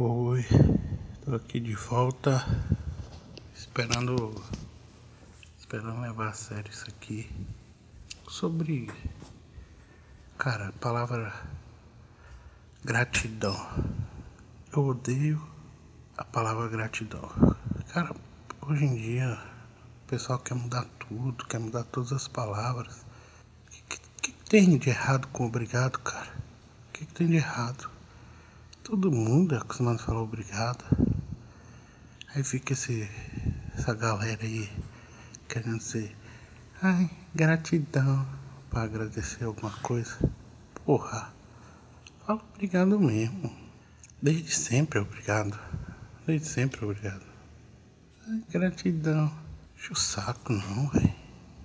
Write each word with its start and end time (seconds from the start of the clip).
Oi, 0.00 0.46
tô 1.24 1.34
aqui 1.34 1.58
de 1.58 1.74
volta, 1.74 2.46
esperando, 3.52 4.32
esperando 5.58 6.00
levar 6.00 6.28
a 6.28 6.32
sério 6.32 6.70
isso 6.70 6.84
aqui. 6.86 7.28
Sobre, 8.28 8.88
cara, 10.38 10.72
palavra 10.80 11.34
gratidão. 12.84 13.56
Eu 14.72 14.86
odeio 14.86 15.44
a 16.16 16.22
palavra 16.22 16.68
gratidão. 16.68 17.28
Cara, 17.92 18.14
hoje 18.68 18.84
em 18.84 18.94
dia 18.94 19.36
o 20.04 20.06
pessoal 20.06 20.38
quer 20.38 20.54
mudar 20.54 20.86
tudo, 21.00 21.44
quer 21.46 21.58
mudar 21.58 21.82
todas 21.82 22.12
as 22.12 22.28
palavras. 22.28 23.04
O 23.66 23.70
que, 23.72 23.98
que, 24.22 24.32
que 24.32 24.44
tem 24.48 24.78
de 24.78 24.90
errado 24.90 25.26
com 25.32 25.44
obrigado, 25.44 25.98
cara? 25.98 26.32
O 26.88 26.92
que, 26.92 27.04
que 27.04 27.14
tem 27.14 27.26
de 27.26 27.34
errado? 27.34 27.97
Todo 28.88 29.12
mundo 29.12 29.54
é 29.54 29.58
acostumado 29.58 29.96
a 29.96 30.02
falar 30.02 30.22
obrigado. 30.22 30.82
Aí 32.34 32.42
fica 32.42 32.72
esse, 32.72 33.06
essa 33.76 33.92
galera 33.92 34.42
aí 34.42 34.66
querendo 35.46 35.78
ser, 35.78 36.16
ai, 36.80 37.10
gratidão 37.34 38.26
para 38.70 38.84
agradecer 38.84 39.44
alguma 39.44 39.70
coisa. 39.82 40.16
Porra, 40.86 41.30
fala 42.24 42.42
obrigado 42.54 42.98
mesmo. 42.98 43.54
Desde 44.22 44.54
sempre 44.54 45.00
obrigado. 45.00 45.60
Desde 46.26 46.48
sempre 46.48 46.82
obrigado. 46.82 47.26
Ai, 48.26 48.42
gratidão. 48.48 49.30
Enche 49.76 49.92
o 49.92 49.96
saco 49.96 50.50
não, 50.50 50.88
velho. 50.88 51.14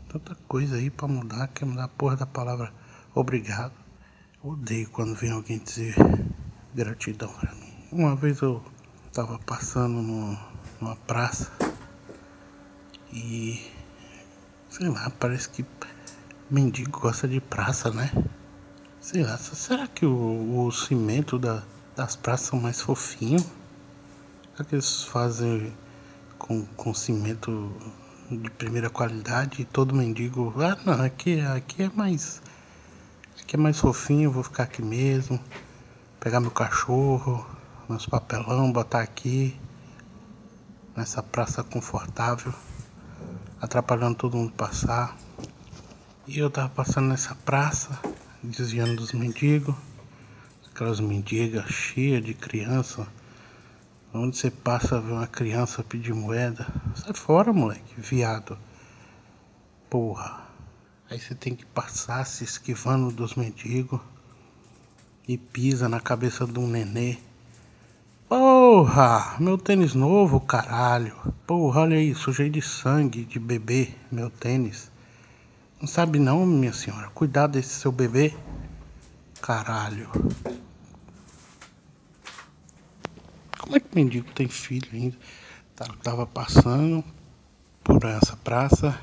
Tanta 0.10 0.36
coisa 0.46 0.76
aí 0.76 0.90
pra 0.90 1.08
mudar, 1.08 1.48
quer 1.48 1.64
mudar 1.64 1.86
a 1.86 1.88
porra 1.88 2.18
da 2.18 2.26
palavra 2.26 2.74
obrigado. 3.16 3.72
Odeio 4.44 4.90
quando 4.90 5.16
vem 5.16 5.32
alguém 5.32 5.58
dizer 5.58 5.96
gratidão 6.74 7.30
para 7.30 7.54
mim. 7.54 7.74
Uma 7.92 8.16
vez 8.16 8.42
eu 8.42 8.64
estava 9.08 9.38
passando 9.40 10.02
no, 10.02 10.38
numa 10.82 10.96
praça 10.96 11.52
e 13.12 13.62
sei 14.70 14.90
lá, 14.90 15.12
parece 15.20 15.50
que 15.50 15.66
mendigo 16.50 17.00
gosta 17.00 17.28
de 17.28 17.40
praça, 17.40 17.92
né? 17.92 18.12
Sei 19.00 19.24
lá, 19.24 19.38
será 19.38 19.88
que 19.88 20.06
o, 20.06 20.66
o 20.66 20.72
cimento 20.72 21.38
da, 21.38 21.62
das 21.96 22.16
praças 22.16 22.48
são 22.48 22.60
mais 22.60 22.82
fofinhos? 22.82 23.46
Será 24.56 24.68
que 24.68 24.76
eles 24.76 25.04
fazem 25.04 25.72
com, 26.40 26.66
com 26.76 26.94
cimento 26.94 27.72
de 28.32 28.50
primeira 28.50 28.90
qualidade 28.90 29.62
e 29.62 29.66
todo 29.66 29.94
mendigo, 29.94 30.54
ah 30.58 30.78
não, 30.84 31.04
aqui, 31.04 31.40
aqui 31.42 31.84
é 31.84 31.92
mais. 31.94 32.42
Aqui 33.40 33.56
é 33.56 33.60
mais 33.60 33.80
fofinho, 33.80 34.32
vou 34.32 34.42
ficar 34.42 34.64
aqui 34.64 34.82
mesmo 34.82 35.40
pegar 36.24 36.40
meu 36.40 36.52
cachorro, 36.52 37.46
meus 37.90 38.06
papelão, 38.06 38.72
botar 38.72 39.02
aqui 39.02 39.60
nessa 40.96 41.22
praça 41.22 41.62
confortável, 41.66 42.54
atrapalhando 43.60 44.16
todo 44.16 44.38
mundo 44.38 44.54
passar. 44.54 45.18
E 46.26 46.40
eu 46.40 46.50
tava 46.50 46.70
passando 46.70 47.10
nessa 47.10 47.36
praça, 47.36 48.00
desviando 48.42 48.96
dos 48.96 49.12
mendigos, 49.12 49.76
aquelas 50.72 51.02
mendigas 51.02 51.70
cheias 51.70 52.24
de 52.24 52.34
criança. 52.34 53.06
Onde 54.14 54.38
você 54.38 54.50
passa 54.50 55.02
ver 55.02 55.12
uma 55.12 55.28
criança 55.28 55.84
pedir 55.84 56.14
moeda, 56.14 56.66
sai 56.96 57.14
fora, 57.14 57.52
moleque, 57.52 57.96
viado. 57.98 58.58
Porra. 59.90 60.42
Aí 61.10 61.20
você 61.20 61.36
tem 61.36 61.54
que 61.54 61.66
passar 61.66 62.26
se 62.26 62.46
esquivando 62.46 63.12
dos 63.12 63.36
mendigos 63.36 64.00
e 65.28 65.38
pisa 65.38 65.88
na 65.88 66.00
cabeça 66.00 66.46
de 66.46 66.60
um 66.60 66.68
nenê. 66.68 67.18
Porra, 68.28 69.36
meu 69.40 69.58
tênis 69.58 69.94
novo, 69.94 70.40
caralho. 70.40 71.16
Porra, 71.46 71.82
olha 71.82 71.98
aí, 71.98 72.16
sujei 72.16 72.50
de 72.50 72.62
sangue 72.62 73.26
de 73.26 73.40
bebê, 73.40 73.90
meu 74.12 74.30
tênis. 74.30 74.92
Não 75.80 75.88
sabe 75.88 76.18
não, 76.20 76.46
minha 76.46 76.74
senhora. 76.74 77.10
Cuidado 77.10 77.52
desse 77.52 77.76
seu 77.76 77.92
bebê. 77.92 78.34
Caralho. 79.42 80.10
Como 83.60 83.76
é 83.76 83.80
que 83.80 83.96
mendigo 83.96 84.32
tem 84.34 84.48
filho 84.48 84.90
ainda? 84.94 85.18
Tá, 85.76 85.88
tava 86.02 86.26
passando 86.26 87.04
por 87.84 88.04
essa 88.06 88.36
praça 88.38 89.00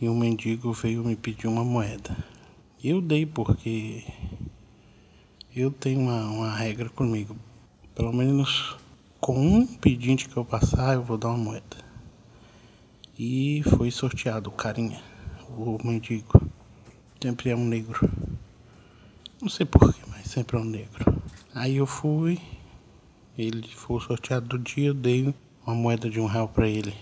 e 0.00 0.08
um 0.08 0.16
mendigo 0.18 0.72
veio 0.72 1.04
me 1.04 1.16
pedir 1.16 1.46
uma 1.46 1.64
moeda. 1.64 2.16
Eu 2.82 3.00
dei 3.00 3.26
porque 3.26 4.04
eu 5.54 5.70
tenho 5.70 6.00
uma, 6.00 6.24
uma 6.24 6.54
regra 6.54 6.88
comigo. 6.88 7.36
Pelo 7.94 8.12
menos 8.12 8.76
com 9.20 9.36
um 9.36 9.66
pedinte 9.66 10.28
que 10.28 10.36
eu 10.36 10.44
passar, 10.44 10.94
eu 10.94 11.02
vou 11.02 11.18
dar 11.18 11.28
uma 11.28 11.38
moeda. 11.38 11.76
E 13.18 13.62
foi 13.76 13.90
sorteado 13.90 14.50
o 14.50 14.52
carinha, 14.52 15.02
o 15.48 15.78
mendigo. 15.82 16.40
Sempre 17.20 17.50
é 17.50 17.56
um 17.56 17.64
negro. 17.64 18.08
Não 19.40 19.48
sei 19.48 19.66
porquê, 19.66 20.00
mas 20.08 20.26
sempre 20.26 20.56
é 20.56 20.60
um 20.60 20.64
negro. 20.64 21.20
Aí 21.54 21.76
eu 21.76 21.86
fui, 21.86 22.38
ele 23.36 23.66
foi 23.68 24.00
sorteado 24.00 24.46
do 24.46 24.58
dia, 24.58 24.88
eu 24.88 24.94
dei 24.94 25.34
uma 25.66 25.74
moeda 25.74 26.08
de 26.08 26.20
um 26.20 26.26
real 26.26 26.48
para 26.48 26.68
ele. 26.68 26.94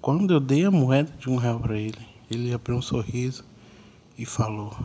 Quando 0.00 0.34
eu 0.34 0.40
dei 0.40 0.64
a 0.64 0.70
moeda 0.70 1.12
de 1.18 1.30
um 1.30 1.36
real 1.36 1.60
para 1.60 1.78
ele, 1.78 1.98
ele 2.30 2.52
abriu 2.52 2.76
um 2.76 2.82
sorriso 2.82 3.44
e 4.16 4.24
falou: 4.24 4.76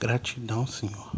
Gratidão, 0.00 0.66
senhor. 0.66 1.12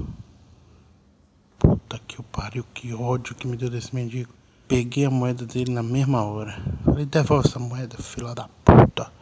Puta 1.92 2.04
que 2.08 2.18
o 2.18 2.22
pariu, 2.22 2.64
que 2.72 2.94
ódio 2.94 3.34
que 3.34 3.46
me 3.46 3.54
deu 3.54 3.68
desse 3.68 3.94
mendigo. 3.94 4.32
Peguei 4.66 5.04
a 5.04 5.10
moeda 5.10 5.44
dele 5.44 5.70
na 5.70 5.82
mesma 5.82 6.24
hora. 6.24 6.58
Falei, 6.86 7.04
devolve 7.04 7.46
essa 7.46 7.58
moeda, 7.58 7.98
fila 7.98 8.34
da 8.34 8.48
puta. 8.64 9.12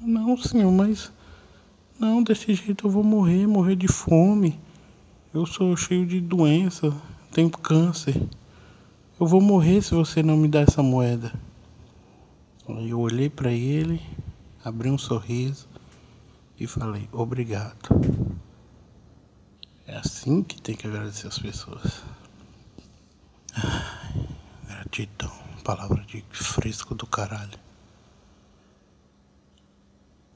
Não, 0.00 0.36
senhor, 0.36 0.70
mas. 0.70 1.12
Não, 1.98 2.22
desse 2.22 2.54
jeito 2.54 2.86
eu 2.86 2.90
vou 2.92 3.02
morrer, 3.02 3.44
morrer 3.48 3.74
de 3.74 3.88
fome. 3.88 4.56
Eu 5.34 5.44
sou 5.46 5.76
cheio 5.76 6.06
de 6.06 6.20
doença, 6.20 6.94
tenho 7.32 7.50
câncer. 7.50 8.14
Eu 9.18 9.26
vou 9.26 9.40
morrer 9.40 9.82
se 9.82 9.92
você 9.92 10.22
não 10.22 10.36
me 10.36 10.46
dar 10.46 10.60
essa 10.60 10.84
moeda. 10.84 11.32
Eu 12.68 13.00
olhei 13.00 13.28
para 13.28 13.50
ele, 13.50 14.00
abri 14.64 14.88
um 14.88 14.98
sorriso 14.98 15.66
e 16.56 16.68
falei, 16.68 17.08
obrigado. 17.10 18.40
É 19.90 19.96
assim 19.96 20.40
que 20.44 20.62
tem 20.62 20.76
que 20.76 20.86
agradecer 20.86 21.26
as 21.26 21.40
pessoas. 21.40 22.04
Ai, 23.52 24.28
gratidão, 24.64 25.36
palavra 25.64 26.00
de 26.04 26.22
fresco 26.30 26.94
do 26.94 27.08
caralho. 27.08 27.58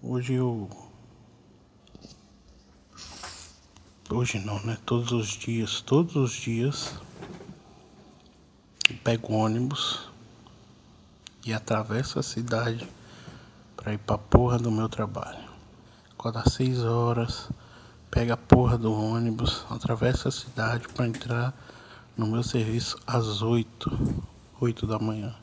Hoje 0.03 0.33
eu. 0.33 0.69
Hoje 4.11 4.41
não, 4.41 4.61
né? 4.65 4.77
Todos 4.85 5.13
os 5.13 5.29
dias, 5.29 5.81
todos 5.81 6.17
os 6.17 6.33
dias. 6.33 6.93
Eu 8.91 8.97
pego 9.05 9.35
ônibus 9.35 10.11
e 11.47 11.53
atravesso 11.53 12.19
a 12.19 12.25
cidade 12.25 12.89
para 13.77 13.93
ir 13.95 13.99
pra 13.99 14.19
porra 14.19 14.59
do 14.59 14.73
meu 14.73 14.89
trabalho. 14.89 15.49
Acordo 16.11 16.39
às 16.39 16.55
seis 16.55 16.83
horas 16.83 17.49
pega 18.15 18.35
a 18.35 18.37
porra 18.37 18.79
do 18.79 18.95
ônibus, 18.95 19.67
atravessa 19.69 20.29
a 20.29 20.33
cidade 20.33 20.87
para 20.87 21.05
entrar 21.05 21.53
no 22.17 22.29
meu 22.29 22.45
serviço 22.45 22.97
às 23.05 23.43
8, 23.43 24.25
8 24.61 24.87
da 24.87 25.01
manhã. 25.01 25.35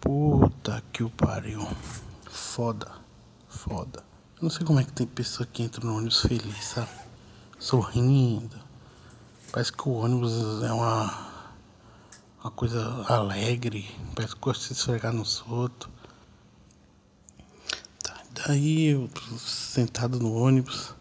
Puta 0.00 0.82
que 0.90 1.04
o 1.04 1.10
pariu. 1.10 1.68
Foda, 2.30 2.90
foda. 3.46 4.02
Eu 4.38 4.44
não 4.44 4.48
sei 4.48 4.64
como 4.64 4.80
é 4.80 4.84
que 4.84 4.92
tem 4.92 5.06
pessoa 5.06 5.46
que 5.46 5.62
entra 5.62 5.84
no 5.84 5.98
ônibus 5.98 6.22
feliz, 6.22 6.64
sabe? 6.64 6.88
Sorrindo. 7.58 8.56
Parece 9.52 9.70
que 9.70 9.86
o 9.86 9.92
ônibus 9.92 10.62
é 10.62 10.72
uma, 10.72 11.28
uma 12.42 12.50
coisa 12.52 13.04
alegre. 13.06 13.86
Parece 14.14 14.34
que 14.34 14.40
gosta 14.40 14.62
de 14.62 14.68
se 14.68 14.72
esfregar 14.72 15.12
nos 15.12 15.44
outros. 15.46 15.92
Tá, 18.02 18.18
daí 18.46 18.86
eu 18.86 19.10
sentado 19.36 20.18
no 20.18 20.32
ônibus 20.32 20.94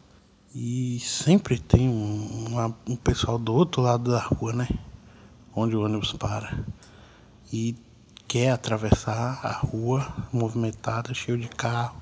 e 0.56 1.00
sempre 1.00 1.58
tem 1.58 1.90
um, 1.90 2.74
um 2.88 2.96
pessoal 2.96 3.40
do 3.40 3.52
outro 3.52 3.82
lado 3.82 4.12
da 4.12 4.20
rua, 4.20 4.54
né? 4.54 4.68
Onde 5.56 5.76
o 5.76 5.84
ônibus 5.84 6.14
para. 6.14 6.64
E 7.52 7.76
quer 8.28 8.52
atravessar 8.52 9.40
a 9.44 9.52
rua 9.52 10.08
movimentada, 10.32 11.12
cheio 11.14 11.40
de 11.40 11.48
carro. 11.48 12.00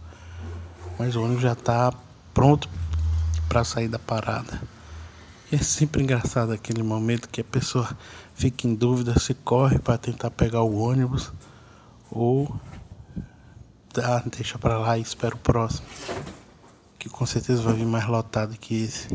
Mas 1.00 1.16
o 1.16 1.24
ônibus 1.24 1.44
já 1.44 1.54
está 1.54 1.94
pronto 2.34 2.68
para 3.48 3.64
sair 3.64 3.88
da 3.88 4.00
parada. 4.00 4.62
E 5.50 5.56
é 5.56 5.60
sempre 5.60 6.04
engraçado 6.04 6.52
aquele 6.52 6.84
momento 6.84 7.30
que 7.30 7.40
a 7.40 7.46
pessoa 7.46 7.98
fica 8.36 8.68
em 8.68 8.76
dúvida 8.76 9.18
se 9.18 9.34
corre 9.34 9.80
para 9.80 9.98
tentar 9.98 10.30
pegar 10.30 10.62
o 10.62 10.78
ônibus 10.78 11.32
ou 12.10 12.54
dá, 13.94 14.20
deixa 14.26 14.58
para 14.60 14.78
lá 14.78 14.98
e 14.98 15.02
espera 15.02 15.36
o 15.36 15.40
próximo 15.40 15.86
que 17.02 17.10
com 17.10 17.26
certeza 17.26 17.64
vai 17.64 17.74
vir 17.74 17.88
mais 17.88 18.06
lotado 18.06 18.56
que 18.60 18.76
esse. 18.84 19.08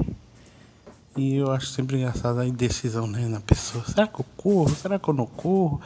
E 1.17 1.37
eu 1.37 1.53
acho 1.53 1.69
sempre 1.69 1.97
engraçado 1.97 2.41
a 2.41 2.45
indecisão 2.45 3.07
né, 3.07 3.29
na 3.29 3.39
pessoa. 3.39 3.85
Será 3.85 4.09
que 4.09 4.21
eu 4.21 4.27
corro? 4.37 4.75
Será 4.75 4.99
que 4.99 5.09
eu 5.09 5.15
não 5.15 5.25
corro? 5.25 5.81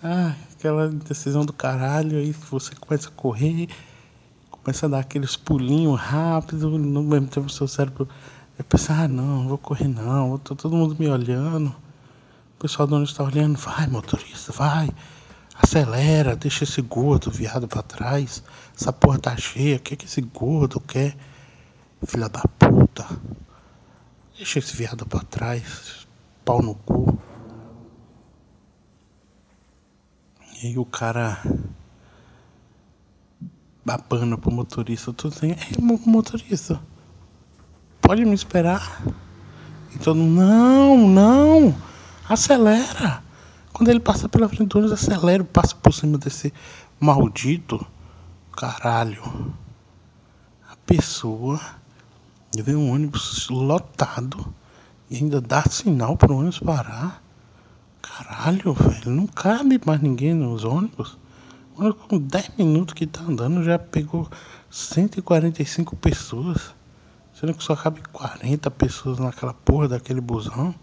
Ah, 0.00 0.36
aquela 0.52 0.86
indecisão 0.86 1.44
do 1.44 1.52
caralho. 1.52 2.18
Aí 2.18 2.30
você 2.30 2.72
começa 2.76 3.08
a 3.08 3.10
correr, 3.10 3.68
começa 4.48 4.86
a 4.86 4.88
dar 4.88 5.00
aqueles 5.00 5.34
pulinhos 5.34 5.98
rápidos. 5.98 6.62
No 6.62 7.02
mesmo 7.02 7.26
tempo, 7.26 7.48
o 7.48 7.50
seu 7.50 7.66
cérebro 7.66 8.08
vai 8.56 8.64
pensar: 8.68 9.02
ah, 9.02 9.08
não, 9.08 9.42
não 9.42 9.48
vou 9.48 9.58
correr 9.58 9.88
não. 9.88 10.38
Tá 10.38 10.54
todo 10.54 10.76
mundo 10.76 10.94
me 10.96 11.08
olhando. 11.08 11.74
O 12.56 12.60
pessoal 12.60 12.86
do 12.86 12.94
ônibus 12.94 13.10
está 13.10 13.24
olhando. 13.24 13.58
Vai, 13.58 13.88
motorista, 13.88 14.52
vai. 14.52 14.88
Acelera, 15.60 16.36
deixa 16.36 16.64
esse 16.64 16.80
gordo 16.80 17.30
viado 17.30 17.66
pra 17.66 17.82
trás. 17.82 18.42
Essa 18.74 18.92
porra 18.92 19.18
tá 19.18 19.36
cheia. 19.36 19.76
O 19.76 19.80
que, 19.80 19.96
que 19.96 20.06
esse 20.06 20.20
gordo 20.20 20.80
quer? 20.80 21.16
Filha 22.06 22.28
da 22.28 22.42
puta. 22.58 23.06
Deixa 24.36 24.60
esse 24.60 24.76
viado 24.76 25.04
pra 25.04 25.20
trás. 25.20 26.06
Pau 26.44 26.62
no 26.62 26.74
cu. 26.76 27.18
E 30.62 30.68
aí 30.68 30.78
o 30.78 30.84
cara 30.84 31.40
babando 33.88 34.36
pro 34.36 34.50
motorista, 34.50 35.14
tudo 35.14 35.34
assim, 35.34 35.52
é 35.52 35.80
motorista, 35.80 36.78
pode 38.02 38.22
me 38.22 38.34
esperar? 38.34 39.02
E 39.94 40.08
mundo, 40.10 40.14
não, 40.14 41.08
não, 41.08 41.74
acelera. 42.28 43.22
Quando 43.78 43.90
ele 43.90 44.00
passa 44.00 44.28
pela 44.28 44.48
frente 44.48 44.70
do 44.70 44.78
ônibus, 44.78 45.00
acelera, 45.00 45.44
passa 45.44 45.72
por 45.76 45.94
cima 45.94 46.18
desse 46.18 46.52
maldito 46.98 47.86
caralho. 48.50 49.22
A 50.68 50.74
pessoa 50.84 51.60
vê 52.56 52.74
um 52.74 52.90
ônibus 52.90 53.48
lotado 53.48 54.52
e 55.08 55.18
ainda 55.18 55.40
dá 55.40 55.62
sinal 55.62 56.16
para 56.16 56.32
o 56.32 56.38
ônibus 56.38 56.58
parar. 56.58 57.22
Caralho, 58.02 58.72
velho, 58.74 59.12
não 59.12 59.28
cabe 59.28 59.80
mais 59.86 60.02
ninguém 60.02 60.34
nos 60.34 60.64
ônibus. 60.64 61.16
Com 62.08 62.18
10 62.18 62.56
minutos 62.58 62.94
que 62.94 63.06
tá 63.06 63.20
andando 63.20 63.62
já 63.62 63.78
pegou 63.78 64.28
145 64.68 65.94
pessoas. 65.94 66.74
Sendo 67.32 67.54
que 67.54 67.62
só 67.62 67.76
cabe 67.76 68.02
40 68.12 68.72
pessoas 68.72 69.20
naquela 69.20 69.54
porra 69.54 69.86
daquele 69.86 70.20
busão. 70.20 70.74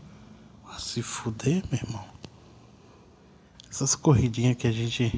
Vai 0.65 0.79
se 0.79 1.01
fuder, 1.01 1.61
meu 1.69 1.81
irmão. 1.81 2.14
Essas 3.75 3.93
corridinhas 3.93 4.55
que 4.55 4.67
a 4.67 4.71
gente 4.71 5.11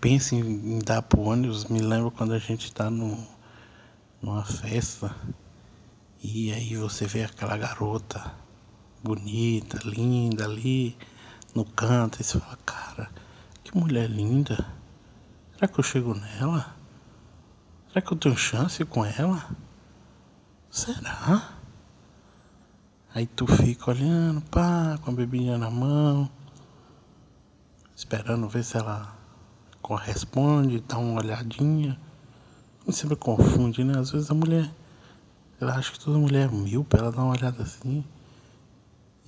pensa 0.00 0.34
em 0.34 0.78
dar 0.78 1.02
pro 1.02 1.20
ônibus 1.20 1.66
me 1.66 1.78
lembra 1.78 2.10
quando 2.10 2.32
a 2.32 2.38
gente 2.38 2.72
tá 2.72 2.88
no, 2.88 3.22
numa 4.22 4.42
festa 4.42 5.14
e 6.22 6.50
aí 6.54 6.74
você 6.74 7.04
vê 7.04 7.22
aquela 7.22 7.58
garota 7.58 8.34
bonita, 9.04 9.78
linda 9.84 10.46
ali 10.46 10.96
no 11.54 11.66
canto 11.66 12.18
e 12.18 12.24
você 12.24 12.40
fala, 12.40 12.56
cara, 12.64 13.10
que 13.62 13.76
mulher 13.76 14.08
linda. 14.08 14.66
Será 15.52 15.68
que 15.68 15.78
eu 15.78 15.84
chego 15.84 16.14
nela? 16.14 16.74
Será 17.88 18.00
que 18.00 18.10
eu 18.10 18.16
tenho 18.16 18.38
chance 18.38 18.82
com 18.86 19.04
ela? 19.04 19.50
Será? 20.70 21.58
Aí 23.14 23.26
tu 23.26 23.46
fica 23.46 23.90
olhando, 23.90 24.40
pá, 24.40 24.98
com 25.02 25.10
a 25.10 25.14
bebinha 25.14 25.58
na 25.58 25.68
mão, 25.68 26.26
esperando 28.00 28.48
ver 28.48 28.64
se 28.64 28.78
ela 28.78 29.14
corresponde, 29.82 30.80
dá 30.80 30.96
uma 30.96 31.20
olhadinha. 31.20 32.00
E 32.86 32.92
sempre 32.94 33.14
confunde, 33.14 33.84
né? 33.84 33.98
Às 33.98 34.10
vezes 34.10 34.30
a 34.30 34.34
mulher 34.34 34.70
ela 35.60 35.74
acha 35.74 35.92
que 35.92 36.00
toda 36.00 36.18
mulher 36.18 36.48
é 36.48 36.50
míope, 36.50 36.96
ela 36.96 37.12
dá 37.12 37.22
uma 37.22 37.34
olhada 37.34 37.62
assim. 37.62 38.02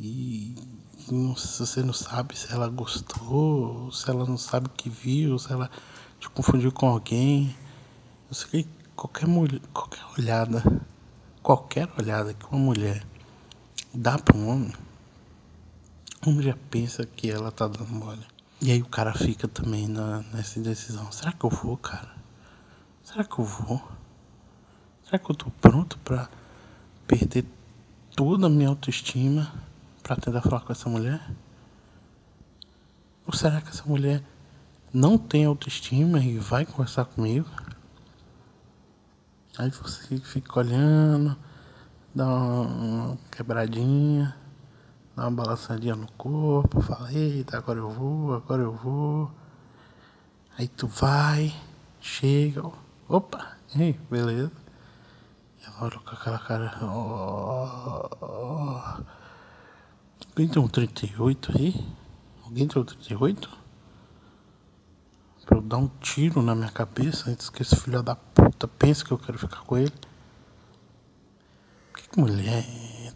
E, 0.00 0.54
e 1.06 1.12
não, 1.12 1.34
você 1.34 1.82
não 1.82 1.92
sabe 1.92 2.34
se 2.34 2.50
ela 2.50 2.66
gostou, 2.70 3.92
se 3.92 4.08
ela 4.08 4.24
não 4.24 4.38
sabe 4.38 4.68
o 4.68 4.70
que 4.70 4.88
viu, 4.88 5.38
se 5.38 5.52
ela 5.52 5.70
te 6.18 6.30
confundiu 6.30 6.72
com 6.72 6.88
alguém. 6.88 7.54
Eu 8.30 8.34
sei 8.34 8.62
que 8.62 8.70
qualquer, 8.96 9.28
mulher, 9.28 9.60
qualquer 9.74 10.04
olhada, 10.18 10.62
qualquer 11.42 11.90
olhada 11.98 12.32
que 12.32 12.46
uma 12.46 12.58
mulher 12.58 13.04
dá 13.92 14.16
para 14.16 14.34
um 14.34 14.48
homem, 14.48 14.72
o 16.24 16.30
homem 16.30 16.42
já 16.42 16.56
pensa 16.70 17.04
que 17.04 17.30
ela 17.30 17.52
tá 17.52 17.68
dando 17.68 17.92
mole. 17.92 18.31
E 18.64 18.70
aí 18.70 18.80
o 18.80 18.86
cara 18.86 19.12
fica 19.12 19.48
também 19.48 19.88
na, 19.88 20.22
nessa 20.32 20.56
indecisão. 20.56 21.10
Será 21.10 21.32
que 21.32 21.44
eu 21.44 21.50
vou, 21.50 21.76
cara? 21.76 22.14
Será 23.02 23.24
que 23.24 23.36
eu 23.36 23.44
vou? 23.44 23.82
Será 25.02 25.18
que 25.18 25.28
eu 25.28 25.34
tô 25.34 25.50
pronto 25.60 25.98
para 25.98 26.30
perder 27.04 27.44
toda 28.14 28.46
a 28.46 28.48
minha 28.48 28.68
autoestima 28.68 29.52
para 30.00 30.14
tentar 30.14 30.42
falar 30.42 30.60
com 30.60 30.70
essa 30.70 30.88
mulher? 30.88 31.20
Ou 33.26 33.32
será 33.32 33.60
que 33.60 33.70
essa 33.70 33.82
mulher 33.84 34.22
não 34.94 35.18
tem 35.18 35.44
autoestima 35.44 36.20
e 36.20 36.38
vai 36.38 36.64
conversar 36.64 37.06
comigo? 37.06 37.50
Aí 39.58 39.70
você 39.70 40.18
fica 40.18 40.60
olhando, 40.60 41.36
dá 42.14 42.28
uma 42.28 43.18
quebradinha, 43.28 44.36
dá 45.16 45.28
uma 45.28 45.30
balançadinha 45.30 45.94
no 45.94 46.10
corpo, 46.12 46.80
fala, 46.80 47.12
eita, 47.12 47.58
agora 47.58 47.78
eu 47.78 47.90
vou, 47.90 48.34
agora 48.34 48.62
eu 48.62 48.72
vou. 48.72 49.30
Aí 50.58 50.68
tu 50.68 50.86
vai, 50.86 51.54
chega, 52.00 52.62
opa, 53.08 53.56
ei, 53.76 53.92
beleza. 54.10 54.62
Olha 55.80 55.98
com 55.98 56.14
aquela 56.14 56.38
cara. 56.38 56.78
Oh, 56.82 58.08
oh. 58.20 59.02
Alguém 60.28 60.48
tem 60.48 60.62
um 60.62 60.68
38 60.68 61.52
aí? 61.56 61.74
Alguém 62.44 62.68
tem 62.68 62.80
um 62.80 62.84
38? 62.84 63.48
Pra 65.44 65.58
eu 65.58 65.62
dar 65.62 65.78
um 65.78 65.88
tiro 66.00 66.40
na 66.40 66.54
minha 66.54 66.70
cabeça 66.70 67.30
antes 67.30 67.50
que 67.50 67.62
esse 67.62 67.74
filho 67.74 68.02
da 68.02 68.14
puta 68.14 68.68
pense 68.68 69.04
que 69.04 69.10
eu 69.10 69.18
quero 69.18 69.38
ficar 69.38 69.62
com 69.62 69.76
ele. 69.76 69.92
Que, 71.94 72.20
mulher 72.20 72.64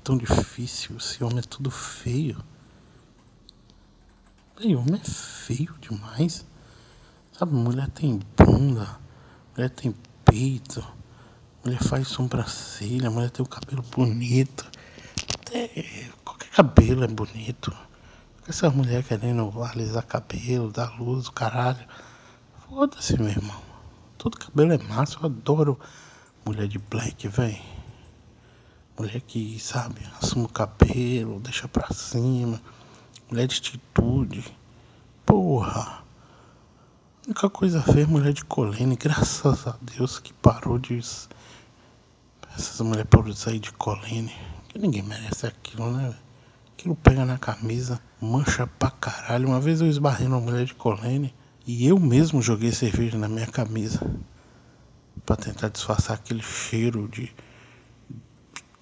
tão 0.07 0.17
difícil? 0.17 0.97
Esse 0.97 1.23
homem 1.25 1.39
é 1.39 1.43
tudo 1.43 1.71
feio. 1.71 2.43
E 4.61 4.75
homem 4.75 5.01
é 5.01 5.05
feio 5.05 5.75
demais. 5.81 6.47
Sabe, 7.33 7.53
mulher 7.53 7.91
tem 7.91 8.21
bunda, 8.37 8.99
mulher 9.55 9.71
tem 9.71 9.95
peito 10.25 10.83
mulher 11.67 11.83
faz 11.83 12.07
sobrancelha, 12.07 13.11
mulher 13.11 13.29
tem 13.29 13.45
o 13.45 13.49
cabelo 13.49 13.83
bonito. 13.83 14.65
Até 15.35 15.69
qualquer 16.25 16.49
cabelo 16.51 17.03
é 17.03 17.09
bonito. 17.09 17.77
Essa 18.47 18.71
mulher 18.71 19.03
querendo 19.03 19.51
alisar 19.65 20.07
cabelo, 20.07 20.71
dar 20.71 20.97
luz, 21.01 21.27
o 21.27 21.33
caralho. 21.33 21.85
Foda-se, 22.69 23.21
meu 23.21 23.31
irmão. 23.31 23.61
Todo 24.17 24.39
cabelo 24.39 24.73
é 24.73 24.79
massa, 24.79 25.19
eu 25.21 25.27
adoro 25.27 25.79
mulher 26.45 26.69
de 26.69 26.79
black, 26.79 27.27
velho. 27.27 27.76
Mulher 28.99 29.21
que, 29.21 29.59
sabe, 29.61 30.01
assume 30.21 30.47
o 30.47 30.49
cabelo, 30.49 31.41
deixa 31.41 31.69
pra 31.69 31.93
cima. 31.93 32.61
Mulher 33.31 33.47
de 33.47 33.59
atitude. 33.59 34.45
Porra. 35.25 36.05
A 37.23 37.27
única 37.27 37.51
coisa 37.51 37.83
feia 37.83 38.05
é 38.05 38.07
mulher 38.07 38.33
de 38.33 38.45
colene, 38.45 38.97
graças 38.97 39.67
a 39.67 39.77
Deus 39.83 40.19
que 40.19 40.33
parou 40.35 40.79
de 40.79 41.01
essas 42.57 42.81
mulheres 42.81 43.11
podem 43.11 43.35
sair 43.35 43.59
de 43.59 43.71
colene. 43.73 44.35
Que 44.69 44.79
ninguém 44.79 45.03
merece 45.03 45.47
aquilo, 45.47 45.91
né? 45.93 46.15
Aquilo 46.73 46.97
pega 46.97 47.27
na 47.27 47.37
camisa, 47.37 48.01
mancha 48.19 48.67
pra 48.67 48.91
caralho. 48.91 49.49
Uma 49.49 49.61
vez 49.61 49.83
eu 49.83 49.87
esbarrei 49.87 50.27
numa 50.27 50.41
mulher 50.41 50.65
de 50.65 50.75
colene 50.75 51.35
e 51.67 51.87
eu 51.87 52.01
mesmo 52.01 52.41
joguei 52.41 52.73
cerveja 52.73 53.19
na 53.19 53.29
minha 53.29 53.47
camisa. 53.47 54.01
para 55.27 55.37
tentar 55.37 55.69
disfarçar 55.69 56.17
aquele 56.17 56.43
cheiro 56.43 57.09
de, 57.09 57.31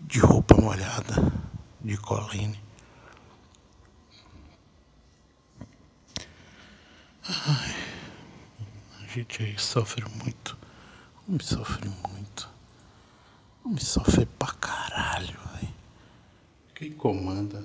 de 0.05 0.19
roupa 0.21 0.55
molhada, 0.61 1.33
de 1.81 1.97
colene. 1.97 2.61
Ai, 7.27 7.75
a 9.03 9.07
gente 9.07 9.43
aí 9.43 9.59
sofre 9.59 10.05
muito. 10.23 10.59
Me 11.27 11.43
sofre 11.43 11.89
muito. 12.09 12.49
Me 13.65 13.81
sofre 13.81 14.27
pra 14.27 14.53
caralho, 14.53 15.39
velho. 15.55 15.75
Quem 16.75 16.93
comanda 16.93 17.65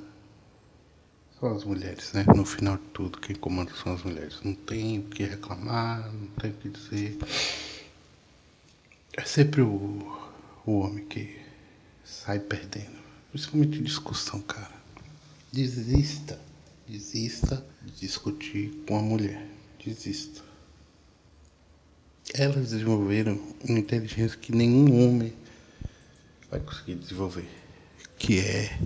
são 1.37 1.53
as 1.53 1.65
mulheres, 1.65 2.13
né? 2.13 2.25
No 2.33 2.45
final 2.45 2.77
de 2.77 2.83
tudo, 2.93 3.19
quem 3.19 3.35
comanda 3.35 3.73
são 3.75 3.93
as 3.93 4.03
mulheres. 4.03 4.39
Não 4.43 4.53
tem 4.53 4.99
o 4.99 5.03
que 5.03 5.23
reclamar, 5.23 6.09
não 6.09 6.27
tem 6.27 6.51
o 6.51 6.53
que 6.53 6.69
dizer. 6.69 7.17
É 9.17 9.25
sempre 9.25 9.61
o, 9.61 10.31
o 10.65 10.79
homem 10.79 11.05
que 11.05 11.38
sai 12.09 12.39
perdendo. 12.39 12.97
Principalmente 13.31 13.81
discussão, 13.81 14.41
cara. 14.41 14.73
Desista. 15.51 16.39
Desista 16.87 17.63
de 17.83 17.91
discutir 17.99 18.83
com 18.87 18.97
a 18.97 19.01
mulher. 19.01 19.47
Desista. 19.83 20.41
Elas 22.33 22.71
desenvolveram 22.71 23.39
uma 23.63 23.79
inteligência 23.79 24.37
que 24.37 24.51
nenhum 24.51 25.07
homem 25.07 25.33
vai 26.49 26.59
conseguir 26.59 26.95
desenvolver. 26.95 27.47
que 28.17 28.39
é 28.39 28.77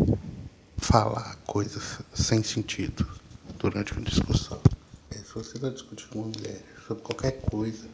falar 0.78 1.38
coisas 1.38 2.00
sem 2.14 2.44
sentido 2.44 3.10
durante 3.58 3.94
uma 3.94 4.04
discussão. 4.04 4.62
É, 5.10 5.16
se 5.16 5.34
você 5.34 5.56
está 5.56 5.70
discutindo 5.70 6.10
com 6.10 6.20
uma 6.20 6.28
mulher 6.28 6.62
sobre 6.86 7.04
qualquer 7.04 7.42
coisa, 7.42 7.90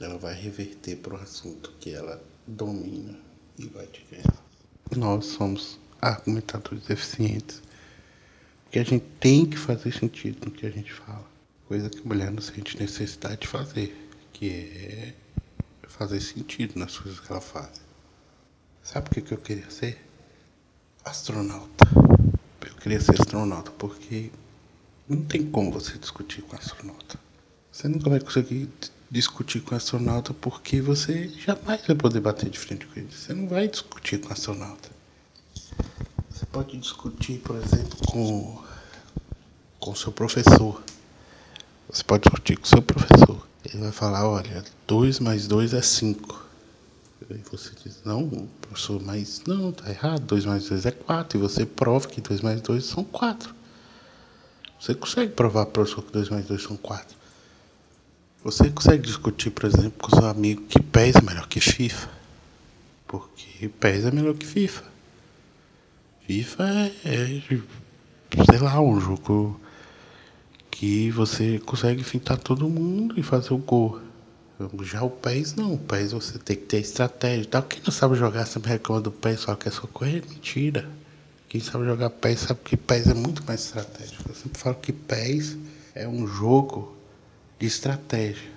ela 0.00 0.18
vai 0.18 0.34
reverter 0.34 0.96
para 0.96 1.14
o 1.14 1.20
assunto 1.20 1.72
que 1.78 1.90
ela 1.90 2.20
domina 2.46 3.27
e 3.58 3.66
vai 3.66 3.86
te 3.86 4.04
ganhar. 4.10 4.44
Nós 4.96 5.26
somos 5.26 5.78
argumentadores 6.00 6.88
eficientes. 6.88 7.62
Porque 8.64 8.78
a 8.78 8.84
gente 8.84 9.04
tem 9.20 9.46
que 9.46 9.56
fazer 9.56 9.92
sentido 9.92 10.46
no 10.46 10.50
que 10.50 10.66
a 10.66 10.70
gente 10.70 10.92
fala. 10.92 11.26
Coisa 11.66 11.90
que 11.90 12.00
a 12.00 12.04
mulher 12.04 12.30
não 12.30 12.40
sente 12.40 12.78
necessidade 12.78 13.42
de 13.42 13.46
fazer. 13.46 14.08
Que 14.32 14.50
é 14.50 15.14
fazer 15.88 16.20
sentido 16.20 16.78
nas 16.78 16.96
coisas 16.98 17.18
que 17.18 17.32
ela 17.32 17.40
faz. 17.40 17.80
Sabe 18.82 19.08
o 19.08 19.10
que, 19.10 19.20
que 19.22 19.32
eu 19.32 19.38
queria 19.38 19.68
ser? 19.70 19.98
Astronauta. 21.04 21.84
Eu 22.64 22.74
queria 22.76 23.00
ser 23.00 23.20
astronauta 23.20 23.70
porque 23.72 24.30
não 25.08 25.22
tem 25.24 25.50
como 25.50 25.72
você 25.72 25.98
discutir 25.98 26.42
com 26.42 26.56
astronauta. 26.56 27.18
Você 27.72 27.88
nunca 27.88 28.10
vai 28.10 28.20
conseguir 28.20 28.68
discutir 29.10 29.60
com 29.60 29.74
astronauta 29.74 30.34
porque 30.34 30.80
você 30.80 31.28
jamais 31.28 31.86
vai 31.86 31.96
poder 31.96 32.20
bater 32.20 32.50
de 32.50 32.58
frente 32.58 32.86
com 32.86 33.00
ele. 33.00 33.08
Você 33.10 33.32
não 33.32 33.48
vai 33.48 33.68
discutir 33.68 34.18
com 34.20 34.32
astronauta. 34.32 34.90
Você 36.30 36.46
pode 36.46 36.76
discutir, 36.76 37.38
por 37.38 37.56
exemplo, 37.56 37.98
com 38.06 38.62
com 39.78 39.94
seu 39.94 40.12
professor. 40.12 40.82
Você 41.88 42.04
pode 42.04 42.24
discutir 42.24 42.56
com 42.56 42.66
seu 42.66 42.82
professor. 42.82 43.46
Ele 43.64 43.82
vai 43.82 43.92
falar, 43.92 44.28
olha, 44.28 44.64
2 44.86 45.20
mais 45.20 45.46
2 45.46 45.72
é 45.74 45.82
5. 45.82 46.46
E 47.30 47.34
você 47.50 47.70
diz, 47.82 48.02
não, 48.04 48.48
professor, 48.60 49.02
mas 49.02 49.42
não, 49.46 49.72
tá 49.72 49.88
errado, 49.90 50.22
2 50.22 50.44
mais 50.44 50.68
2 50.68 50.86
é 50.86 50.90
4. 50.90 51.38
E 51.38 51.40
você 51.40 51.64
prova 51.66 52.08
que 52.08 52.20
2 52.20 52.40
mais 52.40 52.60
2 52.60 52.84
são 52.84 53.04
4. 53.04 53.54
Você 54.78 54.94
consegue 54.94 55.32
provar, 55.32 55.66
professor, 55.66 56.02
que 56.02 56.12
2 56.12 56.28
mais 56.28 56.46
2 56.46 56.62
são 56.62 56.76
4. 56.76 57.16
Você 58.48 58.70
consegue 58.70 59.02
discutir, 59.02 59.50
por 59.50 59.66
exemplo, 59.66 59.92
com 60.00 60.08
seu 60.08 60.24
amigo 60.26 60.62
que 60.62 60.82
PES 60.82 61.16
é 61.16 61.20
melhor 61.20 61.46
que 61.48 61.60
FIFA. 61.60 62.08
Porque 63.06 63.68
PES 63.68 64.06
é 64.06 64.10
melhor 64.10 64.34
que 64.36 64.46
FIFA. 64.46 64.84
FIFA 66.26 66.64
é, 66.64 66.92
é 67.04 67.42
sei 68.50 68.58
lá, 68.58 68.80
um 68.80 68.98
jogo 68.98 69.60
que 70.70 71.10
você 71.10 71.58
consegue 71.58 72.02
fintar 72.02 72.38
todo 72.38 72.70
mundo 72.70 73.20
e 73.20 73.22
fazer 73.22 73.52
o 73.52 73.58
gol. 73.58 74.00
Já 74.80 75.02
o 75.02 75.10
PES 75.10 75.54
não, 75.54 75.74
o 75.74 75.78
PES 75.78 76.12
você 76.12 76.38
tem 76.38 76.56
que 76.56 76.64
ter 76.64 76.78
estratégia 76.78 77.44
tal. 77.44 77.62
Quem 77.64 77.82
não 77.84 77.92
sabe 77.92 78.14
jogar 78.14 78.46
sempre 78.46 78.70
reclama 78.70 79.02
do 79.02 79.12
PES, 79.12 79.44
é 79.66 79.70
só 79.70 79.86
correr, 79.88 80.24
mentira. 80.26 80.88
Quem 81.50 81.60
sabe 81.60 81.84
jogar 81.84 82.08
PES 82.08 82.40
sabe 82.40 82.60
que 82.64 82.78
PES 82.78 83.08
é 83.08 83.14
muito 83.14 83.44
mais 83.44 83.66
estratégico. 83.66 84.26
Eu 84.26 84.34
sempre 84.34 84.58
falo 84.58 84.76
que 84.76 84.94
PES 84.94 85.58
é 85.94 86.08
um 86.08 86.26
jogo 86.26 86.96
de 87.58 87.66
estratégia. 87.66 88.50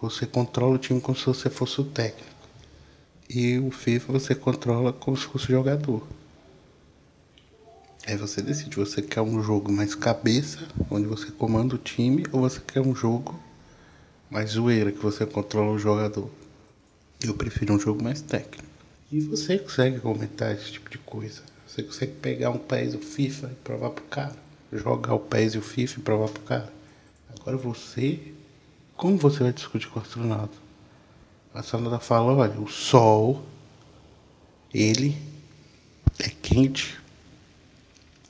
Você 0.00 0.26
controla 0.26 0.74
o 0.74 0.78
time 0.78 1.00
como 1.00 1.16
se 1.16 1.26
você 1.26 1.48
fosse 1.48 1.80
o 1.80 1.84
técnico. 1.84 2.34
E 3.28 3.58
o 3.58 3.70
FIFA 3.70 4.12
você 4.12 4.34
controla 4.34 4.92
como 4.92 5.16
se 5.16 5.24
fosse 5.24 5.46
o 5.46 5.52
jogador. 5.52 6.06
Aí 8.06 8.16
você 8.16 8.42
decide, 8.42 8.76
você 8.76 9.00
quer 9.00 9.22
um 9.22 9.42
jogo 9.42 9.72
mais 9.72 9.94
cabeça, 9.94 10.68
onde 10.90 11.06
você 11.06 11.30
comanda 11.30 11.74
o 11.74 11.78
time, 11.78 12.26
ou 12.32 12.40
você 12.40 12.60
quer 12.60 12.80
um 12.80 12.94
jogo 12.94 13.40
mais 14.30 14.50
zoeira, 14.50 14.92
que 14.92 14.98
você 14.98 15.24
controla 15.24 15.72
o 15.72 15.78
jogador. 15.78 16.28
Eu 17.22 17.34
prefiro 17.34 17.74
um 17.74 17.80
jogo 17.80 18.02
mais 18.02 18.20
técnico. 18.20 18.68
E 19.10 19.20
você 19.20 19.58
consegue 19.58 20.00
comentar 20.00 20.52
esse 20.52 20.72
tipo 20.72 20.90
de 20.90 20.98
coisa. 20.98 21.42
Você 21.66 21.82
consegue 21.82 22.12
pegar 22.12 22.50
um 22.50 22.58
PES, 22.58 22.94
o 22.94 22.98
FIFA 22.98 23.50
e 23.52 23.54
provar 23.64 23.90
pro 23.90 24.04
cara. 24.04 24.36
Jogar 24.72 25.14
o 25.14 25.20
PES 25.20 25.54
e 25.54 25.58
o 25.58 25.62
FIFA 25.62 26.00
e 26.00 26.02
provar 26.02 26.28
pro 26.28 26.42
cara. 26.42 26.72
Agora 27.40 27.56
você, 27.56 28.32
como 28.96 29.16
você 29.16 29.42
vai 29.42 29.52
discutir 29.52 29.88
com 29.88 29.98
o 29.98 30.02
astronauta? 30.02 30.56
O 31.54 31.58
astronauta 31.58 31.98
fala, 31.98 32.32
olha, 32.32 32.60
o 32.60 32.68
Sol, 32.68 33.44
ele 34.72 35.16
é 36.18 36.28
quente. 36.28 36.98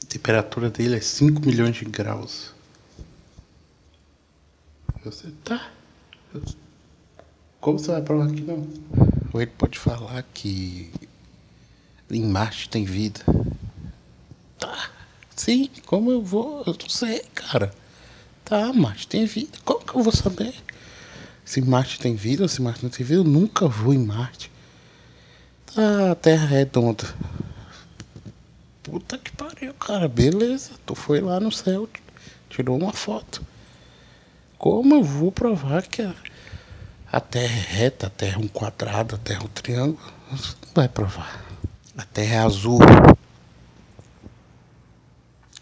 A 0.03 0.07
temperatura 0.07 0.71
dele 0.71 0.97
é 0.97 1.01
5 1.01 1.41
milhões 1.41 1.77
de 1.77 1.85
graus. 1.85 2.53
Você 5.05 5.31
tá. 5.45 5.71
Como 7.61 7.79
você 7.79 7.93
vai 7.93 8.03
provar 8.03 8.31
que 8.31 8.41
não? 8.41 8.69
Ou 9.33 9.41
ele 9.41 9.51
pode 9.51 9.79
falar 9.79 10.23
que 10.35 10.91
em 12.11 12.25
Marte 12.25 12.69
tem 12.69 12.85
vida. 12.85 13.21
Tá. 14.59 14.91
Sim, 15.35 15.69
como 15.87 16.11
eu 16.11 16.23
vou? 16.23 16.63
Eu 16.67 16.77
não 16.81 16.89
sei, 16.89 17.21
cara. 17.35 17.75
Tá, 18.45 18.73
Marte 18.73 19.09
tem 19.09 19.25
vida. 19.25 19.59
Como 19.65 19.85
que 19.85 19.95
eu 19.95 20.03
vou 20.03 20.13
saber? 20.13 20.55
Se 21.45 21.63
Marte 21.63 21.99
tem 21.99 22.15
vida 22.15 22.43
ou 22.43 22.49
se 22.49 22.61
Marte 22.61 22.83
não 22.83 22.91
tem 22.91 23.05
vida, 23.05 23.21
eu 23.21 23.25
nunca 23.25 23.67
vou 23.67 23.95
em 23.95 23.99
Marte. 23.99 24.51
Tá, 25.67 26.13
a 26.13 26.15
Terra 26.15 26.45
é 26.45 26.59
redonda. 26.59 27.05
Puta 28.83 29.17
que 29.17 29.33
pariu, 29.33 29.73
cara. 29.75 30.09
Beleza. 30.09 30.73
Tu 30.85 30.95
foi 30.95 31.21
lá 31.21 31.41
no 31.41 31.51
céu, 31.51 31.89
tirou 32.51 32.77
uma 32.77 32.93
foto. 32.93 33.43
Como 34.59 34.95
eu 34.95 35.03
vou 35.03 35.33
provar 35.33 35.83
que 35.83 36.03
a, 36.03 36.15
a 37.11 37.21
Terra 37.21 37.55
é 37.55 37.61
reta, 37.61 38.09
a 38.09 38.11
Terra 38.11 38.37
é 38.37 38.45
um 38.45 38.49
quadrado, 38.49 39.15
a 39.15 39.19
Terra 39.19 39.41
é 39.41 39.45
um 39.45 39.49
triângulo? 39.49 40.13
Não 40.31 40.39
vai 40.75 40.89
provar. 40.89 41.45
A 41.97 42.05
Terra 42.05 42.35
é 42.35 42.39
azul. 42.39 42.79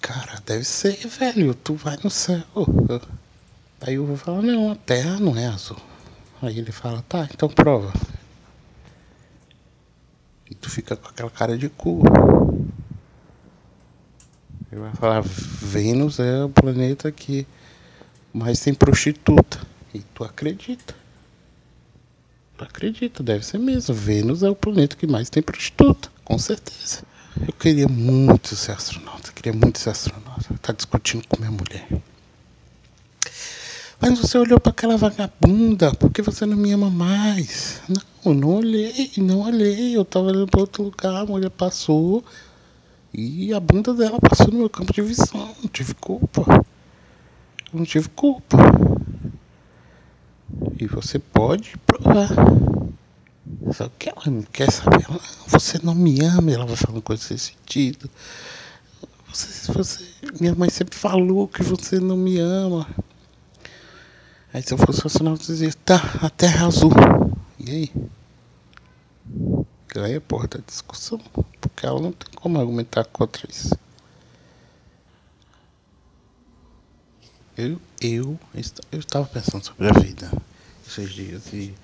Cara, 0.02 0.42
deve 0.44 0.64
ser, 0.64 1.06
velho. 1.06 1.54
Tu 1.54 1.74
vai 1.74 1.96
no 2.02 2.10
céu. 2.10 2.42
Aí 3.80 3.94
eu 3.94 4.04
vou 4.04 4.16
falar, 4.16 4.42
não, 4.42 4.72
a 4.72 4.74
Terra 4.74 5.20
não 5.20 5.36
é 5.36 5.46
azul. 5.46 5.78
Aí 6.42 6.58
ele 6.58 6.72
fala, 6.72 7.04
tá, 7.08 7.28
então 7.32 7.48
prova. 7.48 7.92
E 10.50 10.54
tu 10.56 10.68
fica 10.68 10.96
com 10.96 11.08
aquela 11.08 11.30
cara 11.30 11.56
de 11.56 11.68
cu. 11.68 12.02
Ele 14.70 14.80
vai 14.80 14.92
falar, 14.94 15.22
Vênus 15.22 16.18
é 16.18 16.44
o 16.44 16.48
planeta 16.48 17.12
que 17.12 17.46
mais 18.34 18.58
tem 18.58 18.74
prostituta. 18.74 19.60
E 19.94 20.00
tu 20.00 20.24
acredita. 20.24 20.96
Tu 22.58 22.64
acredita, 22.64 23.22
deve 23.22 23.46
ser 23.46 23.58
mesmo. 23.58 23.94
Vênus 23.94 24.42
é 24.42 24.50
o 24.50 24.56
planeta 24.56 24.96
que 24.96 25.06
mais 25.06 25.30
tem 25.30 25.42
prostituta, 25.42 26.10
com 26.24 26.38
certeza. 26.38 27.04
Eu 27.40 27.52
queria 27.54 27.88
muito 27.88 28.54
ser 28.54 28.72
astronauta, 28.72 29.32
queria 29.32 29.52
muito 29.52 29.78
ser 29.78 29.90
astronauta. 29.90 30.54
Tá 30.60 30.72
discutindo 30.72 31.26
com 31.26 31.40
minha 31.40 31.50
mulher. 31.50 31.88
Mas 34.00 34.18
você 34.18 34.36
olhou 34.36 34.58
para 34.58 34.72
aquela 34.72 34.96
vagabunda, 34.96 35.94
por 35.94 36.10
que 36.10 36.22
você 36.22 36.44
não 36.44 36.56
me 36.56 36.72
ama 36.72 36.90
mais? 36.90 37.80
Não, 37.88 38.34
não 38.34 38.48
olhei, 38.56 39.12
não 39.16 39.40
olhei. 39.40 39.96
Eu 39.96 40.04
tava 40.04 40.26
olhando 40.26 40.48
para 40.48 40.60
outro 40.60 40.82
lugar, 40.82 41.22
a 41.22 41.24
mulher 41.24 41.50
passou 41.50 42.24
e 43.14 43.54
a 43.54 43.60
bunda 43.60 43.94
dela 43.94 44.18
passou 44.18 44.48
no 44.48 44.58
meu 44.58 44.70
campo 44.70 44.92
de 44.92 45.02
visão. 45.02 45.54
Não 45.62 45.68
tive 45.68 45.94
culpa. 45.94 46.64
Não 47.72 47.84
tive 47.84 48.08
culpa. 48.08 48.58
E 50.78 50.86
você 50.86 51.18
pode 51.18 51.76
provar. 51.86 52.28
Só 53.72 53.88
que 53.98 54.08
ela 54.08 54.22
não 54.26 54.42
quer 54.42 54.70
saber. 54.70 55.04
Ela, 55.08 55.20
você 55.48 55.78
não 55.82 55.94
me 55.94 56.20
ama, 56.20 56.52
ela 56.52 56.66
vai 56.66 56.76
falando 56.76 57.02
coisa 57.02 57.22
sem 57.22 57.36
sentido. 57.36 58.08
Você, 59.28 59.72
você, 59.72 60.04
minha 60.40 60.54
mãe 60.54 60.68
sempre 60.68 60.96
falou 60.96 61.48
que 61.48 61.62
você 61.62 61.98
não 61.98 62.16
me 62.16 62.38
ama. 62.38 62.86
Aí 64.52 64.62
se 64.62 64.74
eu 64.74 64.78
fosse 64.78 65.00
funcionário, 65.00 65.40
eu 65.40 65.46
dizia, 65.46 65.72
tá, 65.84 65.96
a 66.20 66.28
terra 66.28 66.64
é 66.64 66.66
azul. 66.66 66.92
E 67.58 67.70
aí? 67.70 67.92
Ganha 69.88 70.20
porra 70.20 70.48
da 70.48 70.58
discussão. 70.66 71.18
Porque 71.60 71.86
ela 71.86 72.00
não 72.00 72.12
tem 72.12 72.28
como 72.34 72.58
argumentar 72.58 73.04
contra 73.04 73.48
isso. 73.50 73.74
Eu, 77.56 77.80
eu, 78.00 78.38
eu 78.90 78.98
estava 78.98 79.26
pensando 79.26 79.64
sobre 79.64 79.88
a 79.88 79.92
vida 79.92 80.30
esses 80.86 81.10
dias 81.10 81.52
e 81.52 81.74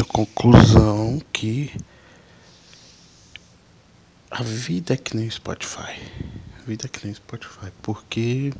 a 0.00 0.04
conclusão 0.04 1.20
que 1.32 1.70
a 4.30 4.42
vida 4.42 4.94
é 4.94 4.96
que 4.96 5.16
nem 5.16 5.28
o 5.28 5.30
Spotify. 5.30 6.00
A 6.58 6.62
vida 6.66 6.86
é 6.86 6.88
que 6.88 7.04
nem 7.04 7.12
o 7.12 7.16
Spotify. 7.16 7.70
Porque 7.82 8.52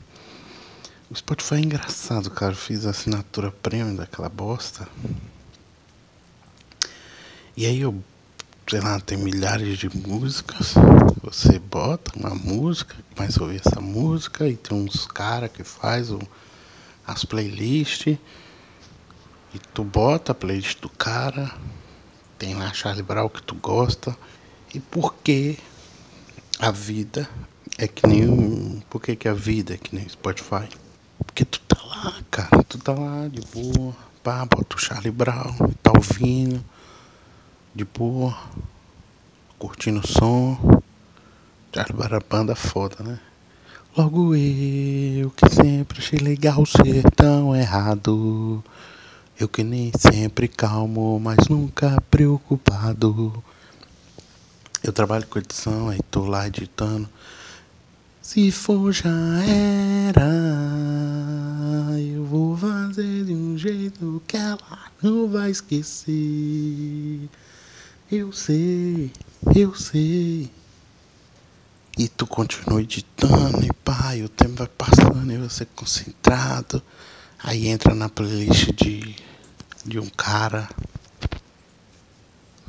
o 1.11 1.15
Spotify 1.17 1.57
é 1.57 1.61
engraçado, 1.61 2.31
cara. 2.31 2.53
Eu 2.53 2.57
fiz 2.57 2.87
a 2.87 2.91
assinatura 2.91 3.51
premium 3.51 3.97
daquela 3.97 4.29
bosta. 4.29 4.89
E 7.57 7.67
aí 7.67 7.81
eu, 7.81 8.03
sei 8.69 8.81
lá, 8.81 9.01
tem 9.01 9.19
milhares 9.19 9.79
de 9.79 9.89
músicas. 9.97 10.75
Você 11.23 11.59
bota 11.59 12.17
uma 12.17 12.35
música, 12.35 12.95
começa 13.17 13.41
a 13.41 13.43
ouvir 13.43 13.61
essa 13.65 13.81
música 13.81 14.49
e 14.49 14.57
tem 14.57 14.79
uns 14.79 15.07
caras 15.07 15.51
que 15.51 15.65
faz 15.65 16.13
o, 16.13 16.21
as 17.05 17.25
playlists. 17.25 18.17
E 19.55 19.59
tu 19.73 19.85
bota 19.85 20.33
a 20.33 20.35
playlist 20.35 20.81
do 20.81 20.89
cara, 20.89 21.55
tem 22.37 22.55
lá 22.55 22.73
Charlie 22.73 23.05
Brown 23.05 23.29
que 23.29 23.41
tu 23.41 23.55
gosta, 23.55 24.17
E 24.75 24.81
por 24.81 25.15
que 25.23 25.57
a 26.59 26.73
vida 26.73 27.29
é 27.79 27.87
que 27.87 28.05
nem 28.05 28.29
um. 28.29 28.81
Por 28.91 29.01
que, 29.01 29.15
que 29.15 29.29
a 29.29 29.33
vida 29.33 29.75
é 29.75 29.77
que 29.77 29.95
nem 29.95 30.09
Spotify? 30.09 30.69
Porque 31.25 31.45
tu 31.45 31.61
tá 31.61 31.81
lá, 31.85 32.15
cara. 32.31 32.65
Tu 32.65 32.79
tá 32.79 32.93
lá 32.93 33.29
de 33.29 33.41
boa. 33.43 33.95
Pá, 34.25 34.45
bota 34.45 34.75
o 34.75 34.79
Charlie 34.81 35.13
Brown, 35.13 35.55
tá 35.81 35.93
ouvindo. 35.97 36.65
De 37.73 37.85
boa. 37.85 38.37
Curtindo 39.57 40.01
o 40.01 40.07
som. 40.07 40.83
Charlie 41.73 41.97
Brown 41.97 42.19
é 42.19 42.25
banda 42.29 42.57
foda, 42.57 43.05
né? 43.05 43.21
Logo 43.97 44.35
eu 44.35 45.31
que 45.31 45.49
sempre 45.49 46.01
achei 46.01 46.19
legal 46.19 46.67
ser 46.67 47.09
tão 47.13 47.55
errado. 47.55 48.65
Eu 49.39 49.49
que 49.49 49.65
nem 49.65 49.91
sempre 49.99 50.47
calmo, 50.47 51.19
mas 51.19 51.49
nunca 51.49 52.01
preocupado. 52.09 53.43
Eu 54.83 54.93
trabalho 54.93 55.27
com 55.27 55.41
edição, 55.41 55.89
aí 55.89 55.99
tô 56.09 56.25
lá 56.27 56.47
editando. 56.47 57.09
Se 58.23 58.53
for 58.53 58.93
já 58.93 59.11
era, 60.09 60.31
eu 61.99 62.25
vou 62.25 62.57
fazer 62.57 63.25
de 63.25 63.35
um 63.35 63.59
jeito 63.59 64.23
que 64.27 64.37
ela 64.37 64.91
não 65.03 65.29
vai 65.29 65.51
esquecer. 65.51 67.29
Eu 68.11 68.31
sei, 68.31 69.11
eu 69.55 69.75
sei. 69.75 70.49
E 71.99 72.09
tu 72.09 72.27
continua 72.27 72.81
editando 72.81 73.65
e 73.65 73.75
e 74.17 74.23
o 74.23 74.29
tempo 74.29 74.55
vai 74.55 74.69
passando 74.69 75.33
e 75.33 75.39
você 75.39 75.65
concentrado. 75.65 76.81
Aí 77.47 77.69
entra 77.69 77.95
na 77.95 78.09
playlist 78.09 78.71
de, 78.73 79.15
de 79.85 79.99
um 79.99 80.09
cara. 80.09 80.67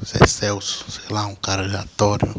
Zé 0.04 0.28
Celso, 0.28 0.92
sei 0.92 1.06
lá, 1.10 1.26
um 1.28 1.36
cara 1.36 1.64
aleatório. 1.64 2.36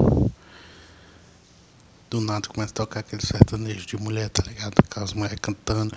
Do 2.10 2.20
nada 2.20 2.46
começa 2.46 2.72
a 2.72 2.76
tocar 2.76 3.00
aquele 3.00 3.24
sertanejo 3.24 3.86
de 3.86 3.96
mulher, 3.96 4.28
tá 4.28 4.42
ligado? 4.46 4.74
Aquelas 4.78 5.14
mulheres 5.14 5.38
cantando. 5.40 5.96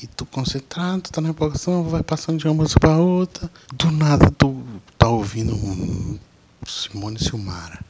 E 0.00 0.06
tu 0.06 0.24
concentrado, 0.24 1.10
tá 1.10 1.20
na 1.20 1.30
empolgação, 1.30 1.82
vai 1.82 2.04
passando 2.04 2.38
de 2.38 2.46
uma 2.46 2.54
música 2.54 2.78
pra 2.78 2.96
outra. 2.96 3.50
Do 3.74 3.90
nada 3.90 4.30
tu 4.30 4.64
tá 4.96 5.08
ouvindo 5.08 5.56
um 5.56 6.20
Simone 6.64 7.18
Silmara. 7.18 7.80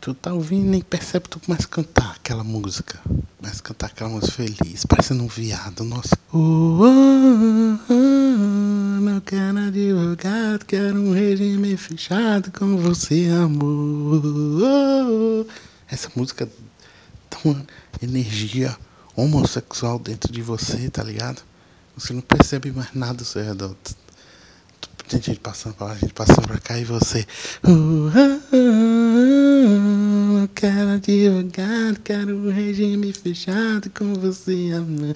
Tu 0.00 0.14
tá 0.14 0.32
ouvindo 0.32 0.70
nem 0.70 0.80
percebe, 0.80 1.28
tu 1.28 1.40
começa 1.40 1.64
a 1.64 1.68
cantar 1.68 2.12
aquela 2.12 2.44
música. 2.44 3.00
Começa 3.36 3.58
a 3.58 3.62
cantar 3.62 3.86
aquela 3.86 4.10
música 4.10 4.32
feliz, 4.32 4.86
parecendo 4.86 5.24
um 5.24 5.26
viado, 5.26 5.82
nossa. 5.82 6.16
Oh, 6.32 6.78
oh, 6.82 7.78
oh, 7.90 9.00
não 9.00 9.20
quero 9.20 9.58
advogado, 9.58 10.64
quero 10.66 11.00
um 11.00 11.12
regime 11.12 11.76
fechado 11.76 12.52
com 12.52 12.76
você, 12.76 13.28
amor. 13.42 14.24
Essa 15.88 16.08
música 16.14 16.48
dá 17.28 17.38
uma 17.44 17.66
energia 18.00 18.76
homossexual 19.16 19.98
dentro 19.98 20.32
de 20.32 20.42
você, 20.42 20.88
tá 20.88 21.02
ligado? 21.02 21.42
Você 21.96 22.12
não 22.12 22.22
percebe 22.22 22.70
mais 22.70 22.94
nada 22.94 23.22
ao 23.22 23.26
seu 23.26 23.42
redor. 23.42 23.74
Tem 25.06 25.22
gente 25.22 25.40
passando 25.40 25.74
pra 25.74 25.86
lá, 25.86 25.94
gente 25.94 26.12
passando 26.12 26.46
pra 26.46 26.58
cá 26.58 26.78
e 26.78 26.84
você. 26.84 27.26
Oh, 27.62 28.10
quero 30.54 30.90
advogado, 30.90 32.00
quero 32.04 32.36
um 32.36 32.50
regime 32.50 33.12
fechado 33.12 33.90
com 33.90 34.14
você, 34.14 34.72
amor. 34.74 35.14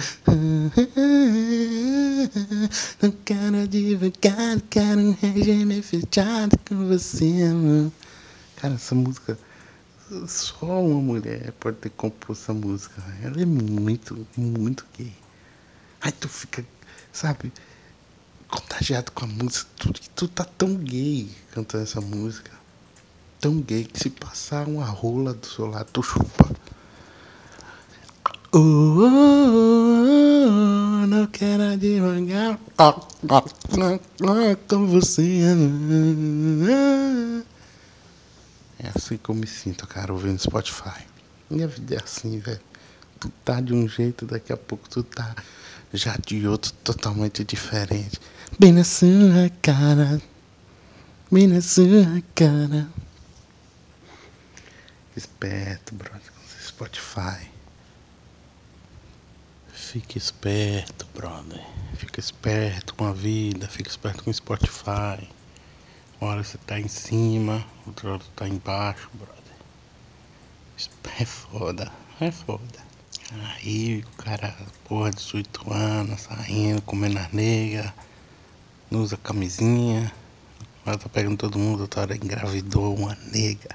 Não 3.02 3.10
quero 3.24 3.56
advogado, 3.62 4.62
quero 4.70 5.00
um 5.00 5.12
regime 5.12 5.82
fechado 5.82 6.58
com 6.66 6.88
você, 6.88 7.48
amor. 7.50 7.92
Cara, 8.56 8.74
essa 8.74 8.94
música. 8.94 9.38
Só 10.26 10.66
uma 10.82 11.00
mulher 11.00 11.52
pode 11.58 11.78
ter 11.78 11.90
composto 11.90 12.44
essa 12.44 12.54
música. 12.54 13.02
Ela 13.22 13.40
é 13.42 13.46
muito, 13.46 14.26
muito 14.36 14.84
gay. 14.96 15.12
Aí 16.02 16.12
tu 16.12 16.28
fica, 16.28 16.64
sabe? 17.12 17.52
Contagiado 18.52 19.10
com 19.12 19.24
a 19.24 19.28
música. 19.28 19.68
Tu, 19.76 19.92
tu 20.14 20.28
tá 20.28 20.44
tão 20.44 20.74
gay 20.74 21.28
cantando 21.52 21.84
essa 21.84 22.00
música. 22.00 22.50
Tão 23.40 23.60
gay 23.60 23.84
que 23.84 23.98
se 23.98 24.10
passar 24.10 24.68
uma 24.68 24.84
rola 24.84 25.32
do 25.32 25.46
seu 25.46 25.66
lado, 25.66 25.88
tu 25.92 26.02
chupa. 26.02 26.48
Oh, 28.54 28.58
oh, 28.58 29.08
oh, 30.04 31.06
não 31.06 31.26
quero 31.28 31.76
devagar 31.78 32.58
oh, 32.78 33.00
oh, 33.30 34.58
com 34.68 34.86
você. 34.86 35.40
É 38.78 38.90
assim 38.94 39.16
que 39.16 39.30
eu 39.30 39.34
me 39.34 39.46
sinto, 39.46 39.86
cara, 39.86 40.12
ouvindo 40.12 40.38
Spotify. 40.38 41.02
Minha 41.48 41.66
vida 41.66 41.94
é 41.94 42.02
assim, 42.04 42.38
velho. 42.38 42.60
Tu 43.18 43.30
tá 43.44 43.60
de 43.60 43.72
um 43.72 43.88
jeito, 43.88 44.26
daqui 44.26 44.52
a 44.52 44.56
pouco 44.56 44.86
tu 44.88 45.02
tá 45.02 45.34
já 45.92 46.16
de 46.26 46.46
outro 46.46 46.72
totalmente 46.84 47.44
diferente. 47.44 48.20
Bem 48.58 48.72
na 48.72 48.84
sua 48.84 49.50
cara, 49.60 50.20
bem 51.30 51.46
na 51.46 51.60
sua 51.60 52.22
cara. 52.34 52.88
Esperto, 55.16 55.94
brother, 55.94 56.32
com 56.32 56.66
Spotify. 56.66 57.50
Fique 59.68 60.16
esperto, 60.16 61.06
brother. 61.14 61.62
Fica 61.96 62.18
esperto 62.18 62.94
com 62.94 63.04
a 63.04 63.12
vida, 63.12 63.68
fica 63.68 63.90
esperto 63.90 64.24
com 64.24 64.30
o 64.30 64.34
Spotify. 64.34 65.28
Uma 66.20 66.30
hora 66.30 66.42
você 66.44 66.56
tá 66.58 66.80
em 66.80 66.88
cima, 66.88 67.64
outra 67.86 68.10
hora 68.10 68.18
você 68.22 68.30
tá 68.34 68.48
embaixo, 68.48 69.10
brother. 69.14 69.42
É 71.20 71.24
foda, 71.24 71.92
é 72.20 72.30
foda. 72.30 72.91
Aí 73.40 74.04
o 74.04 74.22
cara, 74.22 74.54
porra, 74.84 75.10
18 75.10 75.72
anos, 75.72 76.20
saindo, 76.20 76.82
comendo 76.82 77.18
as 77.18 77.32
negras, 77.32 77.90
não 78.90 79.00
usa 79.00 79.16
camisinha, 79.16 80.12
ela 80.84 80.98
tá 80.98 81.08
pegando 81.08 81.38
todo 81.38 81.58
mundo, 81.58 81.80
outra 81.80 82.02
hora 82.02 82.16
engravidou 82.16 82.94
uma 82.94 83.16
nega. 83.32 83.74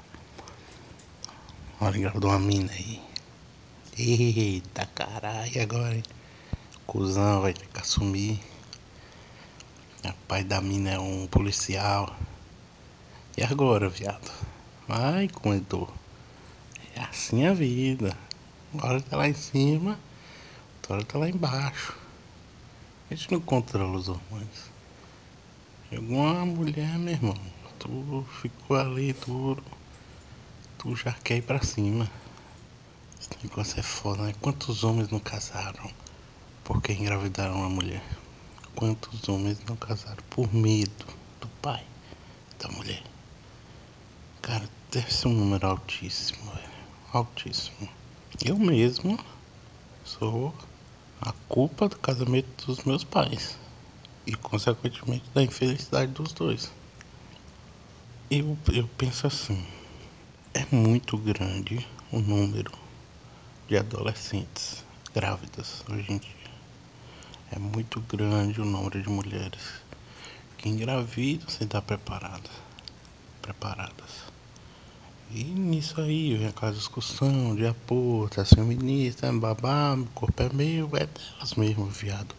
Hora 1.80 1.96
engravidou 1.96 2.30
uma 2.30 2.38
mina 2.38 2.70
aí. 2.72 3.00
Eita 3.98 4.86
caralho, 4.94 5.62
agora 5.62 5.96
hein? 5.96 6.04
Cusão 6.86 7.40
vai 7.40 7.52
ter 7.52 7.66
que 7.66 7.80
assumir. 7.80 8.40
O 10.04 10.12
pai 10.28 10.44
da 10.44 10.60
mina 10.60 10.90
é 10.90 10.98
um 10.98 11.26
policial. 11.26 12.16
E 13.36 13.42
agora, 13.42 13.88
viado? 13.88 14.30
Ai, 14.88 15.28
como 15.28 15.54
É 16.94 17.00
assim 17.00 17.44
a 17.44 17.52
vida. 17.52 18.16
Hora 18.74 19.00
tá 19.00 19.16
lá 19.16 19.26
em 19.26 19.34
cima, 19.34 19.98
hora 20.86 21.02
tá 21.02 21.18
lá 21.18 21.26
embaixo. 21.26 21.96
A 23.10 23.14
gente 23.14 23.32
não 23.32 23.40
controla 23.40 23.96
os 23.96 24.10
hormônios. 24.10 24.70
Chegou 25.88 26.18
uma 26.18 26.44
mulher, 26.44 26.98
meu 26.98 27.14
irmão. 27.14 27.36
Tu 27.78 28.26
ficou 28.42 28.76
ali 28.76 29.14
duro. 29.26 29.64
Tu 30.76 30.94
já 30.96 31.14
quer 31.14 31.38
ir 31.38 31.42
pra 31.42 31.62
cima. 31.62 32.10
Esse 33.18 33.30
negócio 33.42 33.80
é 33.80 33.82
foda, 33.82 34.24
né? 34.24 34.34
Quantos 34.38 34.84
homens 34.84 35.08
não 35.08 35.18
casaram 35.18 35.90
porque 36.62 36.92
engravidaram 36.92 37.54
uma 37.54 37.70
mulher? 37.70 38.04
Quantos 38.74 39.26
homens 39.30 39.58
não 39.66 39.76
casaram 39.76 40.22
por 40.28 40.52
medo 40.52 41.06
do 41.40 41.48
pai 41.62 41.82
da 42.58 42.68
mulher? 42.68 43.02
Cara, 44.42 44.68
deve 44.90 45.10
ser 45.10 45.28
um 45.28 45.32
número 45.32 45.66
altíssimo, 45.66 46.52
velho. 46.52 46.68
Altíssimo. 47.14 47.97
Eu 48.44 48.56
mesmo 48.56 49.18
sou 50.04 50.54
a 51.20 51.32
culpa 51.48 51.88
do 51.88 51.98
casamento 51.98 52.66
dos 52.66 52.84
meus 52.84 53.02
pais 53.02 53.58
e, 54.24 54.32
consequentemente, 54.36 55.28
da 55.34 55.42
infelicidade 55.42 56.12
dos 56.12 56.32
dois. 56.32 56.70
Eu, 58.30 58.56
eu 58.72 58.86
penso 58.96 59.26
assim: 59.26 59.66
é 60.54 60.64
muito 60.70 61.18
grande 61.18 61.84
o 62.12 62.20
número 62.20 62.70
de 63.66 63.76
adolescentes 63.76 64.84
grávidas 65.12 65.82
hoje 65.90 66.12
em 66.12 66.18
dia. 66.18 66.50
É 67.50 67.58
muito 67.58 68.00
grande 68.02 68.60
o 68.60 68.64
número 68.64 69.02
de 69.02 69.08
mulheres 69.08 69.82
que 70.56 70.68
engravidam 70.68 71.48
sem 71.48 71.64
estar 71.64 71.82
preparadas. 71.82 72.52
preparadas. 73.42 74.37
E 75.30 75.44
nisso 75.44 76.00
aí 76.00 76.36
vem 76.36 76.48
aquela 76.48 76.72
discussão 76.72 77.54
de 77.54 77.66
apoio, 77.66 78.30
tá 78.30 78.44
feminista, 78.44 79.26
é 79.26 79.32
babá, 79.32 79.94
o 79.94 80.06
corpo 80.06 80.42
é 80.42 80.48
meu, 80.52 80.88
é 80.96 81.06
delas 81.06 81.54
mesmo, 81.54 81.84
viado. 81.86 82.34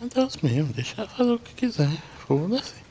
É 0.00 0.06
delas 0.06 0.36
mesmo, 0.36 0.72
deixa 0.72 0.94
ela 0.98 1.08
fazer 1.08 1.32
o 1.32 1.38
que 1.38 1.54
quiser, 1.54 1.90
foda-se. 2.26 2.84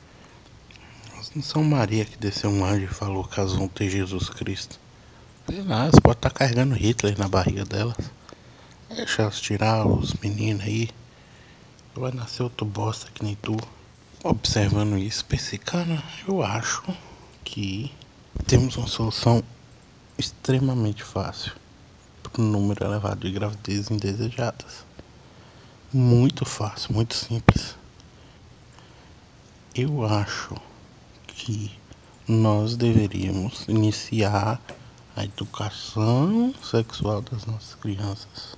Não 1.34 1.42
são 1.42 1.64
Maria 1.64 2.06
que 2.06 2.18
desceu 2.18 2.50
um 2.50 2.64
anjo 2.64 2.86
e 2.86 2.88
falou 2.88 3.24
que 3.24 3.40
elas 3.40 3.54
vão 3.54 3.68
ter 3.68 3.90
Jesus 3.90 4.30
Cristo. 4.30 4.80
Sei 5.50 5.64
lá, 5.64 5.90
você 5.90 6.00
pode 6.00 6.18
estar 6.18 6.30
tá 6.30 6.36
carregando 6.36 6.76
Hitler 6.76 7.18
na 7.18 7.28
barriga 7.28 7.66
delas. 7.66 7.98
Deixa 8.90 9.24
elas 9.24 9.42
tirar 9.42 9.88
os 9.88 10.14
meninos 10.16 10.64
aí. 10.64 10.90
Vai 11.96 12.12
nascer 12.12 12.44
outro 12.44 12.68
bosta 12.68 13.10
que 13.12 13.24
nem 13.24 13.36
tu. 13.36 13.58
Observando 14.24 14.98
isso, 14.98 15.26
pensei, 15.26 15.58
cara, 15.58 16.04
eu 16.28 16.44
acho 16.44 16.84
que 17.44 17.92
temos 18.48 18.76
uma 18.78 18.88
solução 18.88 19.44
extremamente 20.18 21.04
fácil 21.04 21.54
para 22.22 22.42
um 22.42 22.46
número 22.46 22.84
elevado 22.84 23.22
de 23.22 23.32
gravidezes 23.32 23.92
indesejadas. 23.92 24.86
Muito 25.94 26.46
fácil, 26.46 26.94
muito 26.94 27.14
simples. 27.14 27.76
Eu 29.76 30.06
acho 30.06 30.56
que 31.28 31.72
nós 32.28 32.76
deveríamos 32.76 33.66
iniciar 33.68 34.60
a 35.16 35.24
educação 35.24 36.54
sexual 36.64 37.22
das 37.22 37.46
nossas 37.46 37.76
crianças. 37.76 38.58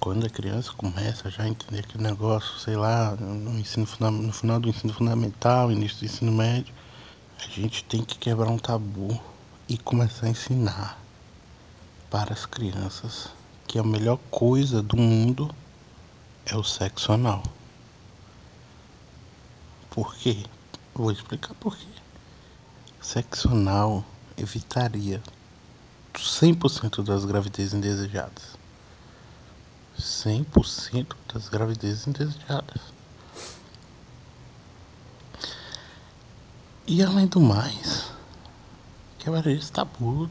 Quando 0.00 0.24
a 0.26 0.30
criança 0.30 0.72
começa 0.76 1.30
já 1.30 1.42
a 1.42 1.48
entender 1.48 1.80
aquele 1.80 2.04
negócio, 2.04 2.58
sei 2.58 2.76
lá, 2.76 3.16
no, 3.16 3.58
ensino, 3.58 3.86
no 4.10 4.32
final 4.32 4.60
do 4.60 4.68
ensino 4.68 4.92
fundamental, 4.92 5.72
início 5.72 5.98
do 5.98 6.04
ensino 6.04 6.32
médio, 6.32 6.72
a 7.38 7.48
gente 7.48 7.84
tem 7.84 8.02
que 8.04 8.18
quebrar 8.18 8.48
um 8.48 8.58
tabu 8.58 9.20
e 9.68 9.76
começar 9.76 10.26
a 10.26 10.30
ensinar 10.30 10.98
para 12.10 12.32
as 12.32 12.46
crianças 12.46 13.28
que 13.66 13.78
a 13.78 13.82
melhor 13.82 14.18
coisa 14.30 14.82
do 14.82 14.96
mundo 14.96 15.54
é 16.46 16.56
o 16.56 16.62
sexo 16.62 17.12
anal. 17.12 17.42
Por 19.90 20.14
quê? 20.14 20.44
Vou 20.94 21.10
explicar 21.10 21.54
por 21.54 21.76
quê. 21.76 21.86
Sexo 23.00 23.48
anal 23.48 24.04
evitaria 24.36 25.22
100% 26.14 27.02
das 27.02 27.24
gravidezes 27.24 27.74
indesejadas. 27.74 28.56
100% 29.98 31.16
das 31.32 31.48
gravidezes 31.48 32.06
indesejadas. 32.06 32.80
E 36.88 37.02
além 37.02 37.26
do 37.26 37.40
mais, 37.40 38.12
quebraria 39.18 39.56
esse 39.56 39.72
tabu 39.72 40.30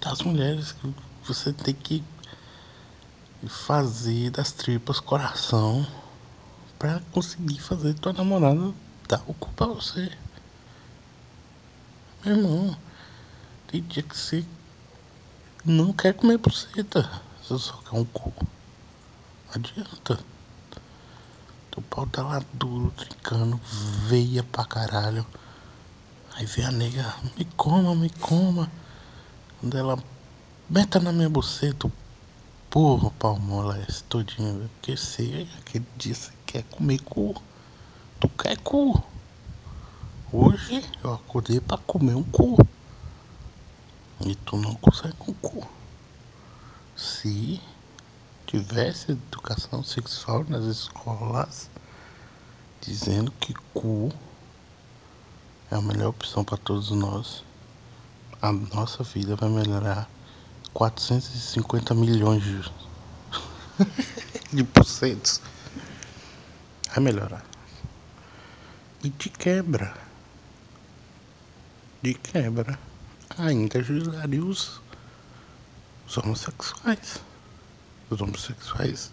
das 0.00 0.20
mulheres 0.22 0.72
que 0.72 0.92
você 1.24 1.52
tem 1.52 1.74
que 1.74 2.02
fazer 3.46 4.30
das 4.30 4.50
tripas 4.50 4.98
coração 4.98 5.86
para 6.76 7.00
conseguir 7.12 7.60
fazer 7.60 7.94
tua 7.94 8.12
namorada 8.12 8.74
dar 9.06 9.22
o 9.28 9.34
cu 9.34 9.48
pra 9.52 9.68
você. 9.68 10.10
Meu 12.24 12.36
irmão, 12.36 12.76
tem 13.68 13.80
dia 13.80 14.02
que 14.02 14.18
você 14.18 14.44
não 15.64 15.92
quer 15.92 16.14
comer 16.14 16.38
buceta, 16.38 17.08
você 17.40 17.56
só 17.60 17.76
quer 17.88 17.96
um 17.96 18.04
cu. 18.04 18.34
Não 18.40 19.54
adianta. 19.54 20.18
Teu 21.78 21.84
pau 21.90 22.06
tá 22.06 22.22
lá 22.24 22.42
duro, 22.54 22.90
trincando, 22.90 23.60
veia 24.08 24.42
pra 24.42 24.64
caralho. 24.64 25.24
Aí 26.34 26.44
vem 26.44 26.64
a 26.64 26.72
nega, 26.72 27.14
me 27.36 27.44
coma, 27.56 27.94
me 27.94 28.10
coma. 28.10 28.68
Quando 29.60 29.78
ela 29.78 29.96
meta 30.68 30.98
na 30.98 31.12
minha 31.12 31.28
buceta, 31.28 31.88
porra, 32.68 33.12
pau 33.12 33.38
moleste 33.38 34.02
todinho. 34.04 34.68
Porque 34.74 34.96
você, 34.96 35.46
aquele 35.58 35.86
dia 35.96 36.16
você 36.16 36.32
quer 36.44 36.64
comer 36.64 36.98
cu. 36.98 37.40
Tu 38.18 38.28
quer 38.30 38.58
cu. 38.58 39.00
Hoje 40.32 40.84
eu 41.04 41.14
acordei 41.14 41.60
pra 41.60 41.78
comer 41.78 42.16
um 42.16 42.24
cu. 42.24 42.56
E 44.26 44.34
tu 44.34 44.56
não 44.56 44.74
consegue 44.74 45.14
com 45.14 45.32
cu. 45.34 45.64
Se 46.96 47.60
tivesse 48.48 49.12
educação 49.12 49.82
sexual 49.82 50.42
nas 50.48 50.64
escolas, 50.64 51.68
dizendo 52.80 53.30
que 53.32 53.52
cu 53.74 54.10
é 55.70 55.74
a 55.74 55.82
melhor 55.82 56.08
opção 56.08 56.42
para 56.42 56.56
todos 56.56 56.90
nós, 56.90 57.44
a 58.40 58.50
nossa 58.50 59.04
vida 59.04 59.36
vai 59.36 59.50
melhorar 59.50 60.08
450 60.72 61.94
milhões 61.94 62.42
de, 64.50 64.64
porcentos. 64.64 65.42
Vai 66.88 67.04
melhorar. 67.04 67.44
E 69.04 69.10
de 69.10 69.28
quebra. 69.28 69.94
De 72.00 72.14
quebra. 72.14 72.78
Ainda 73.36 73.80
ajudaria 73.80 74.42
os, 74.42 74.80
os 76.06 76.16
homossexuais. 76.16 77.27
Os 78.10 78.20
homossexuais 78.20 79.10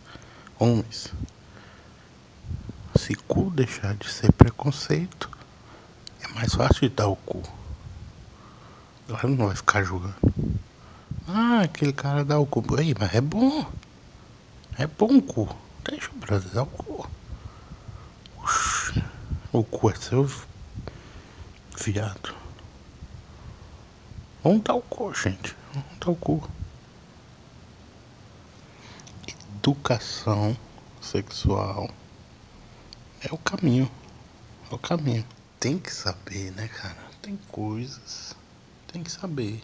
homens. 0.58 1.14
Se 2.96 3.14
cu 3.16 3.50
deixar 3.52 3.94
de 3.96 4.10
ser 4.10 4.32
preconceito, 4.32 5.30
é 6.22 6.28
mais 6.30 6.54
fácil 6.54 6.90
de 6.90 6.96
dar 6.96 7.08
o 7.08 7.16
cu. 7.16 7.44
Ela 9.10 9.20
não 9.24 9.48
vai 9.48 9.56
ficar 9.56 9.84
julgando. 9.84 10.16
Ah, 11.28 11.62
aquele 11.64 11.92
cara 11.92 12.24
dá 12.24 12.40
o 12.40 12.46
cu. 12.46 12.64
Aí, 12.78 12.94
mas 12.98 13.14
é 13.14 13.22
bom. 13.22 13.66
É 14.78 14.88
bom 14.88 15.18
o 15.18 15.22
cu. 15.22 15.56
Deixa 15.84 16.10
o 16.12 16.16
brother 16.16 16.50
dar 16.52 16.64
o 16.64 16.68
cu. 16.68 17.10
O 19.52 19.64
cu 19.64 19.90
é 19.90 19.96
seu 19.96 20.30
viado. 21.78 22.34
Vamos 24.44 24.62
dar 24.64 24.76
o 24.76 24.82
cu, 24.82 25.14
gente. 25.14 25.56
Vamos 25.74 26.00
dar 26.00 26.12
o 26.12 26.16
cu. 26.16 26.50
Educação 29.68 30.56
sexual 31.02 31.90
é 33.20 33.34
o 33.34 33.38
caminho. 33.40 33.90
É 34.72 34.76
o 34.76 34.78
caminho. 34.78 35.26
Tem 35.60 35.80
que 35.80 35.92
saber, 35.92 36.52
né, 36.52 36.68
cara? 36.68 37.04
Tem 37.20 37.36
coisas. 37.48 38.36
Tem 38.94 39.02
que 39.02 39.12
saber. 39.12 39.64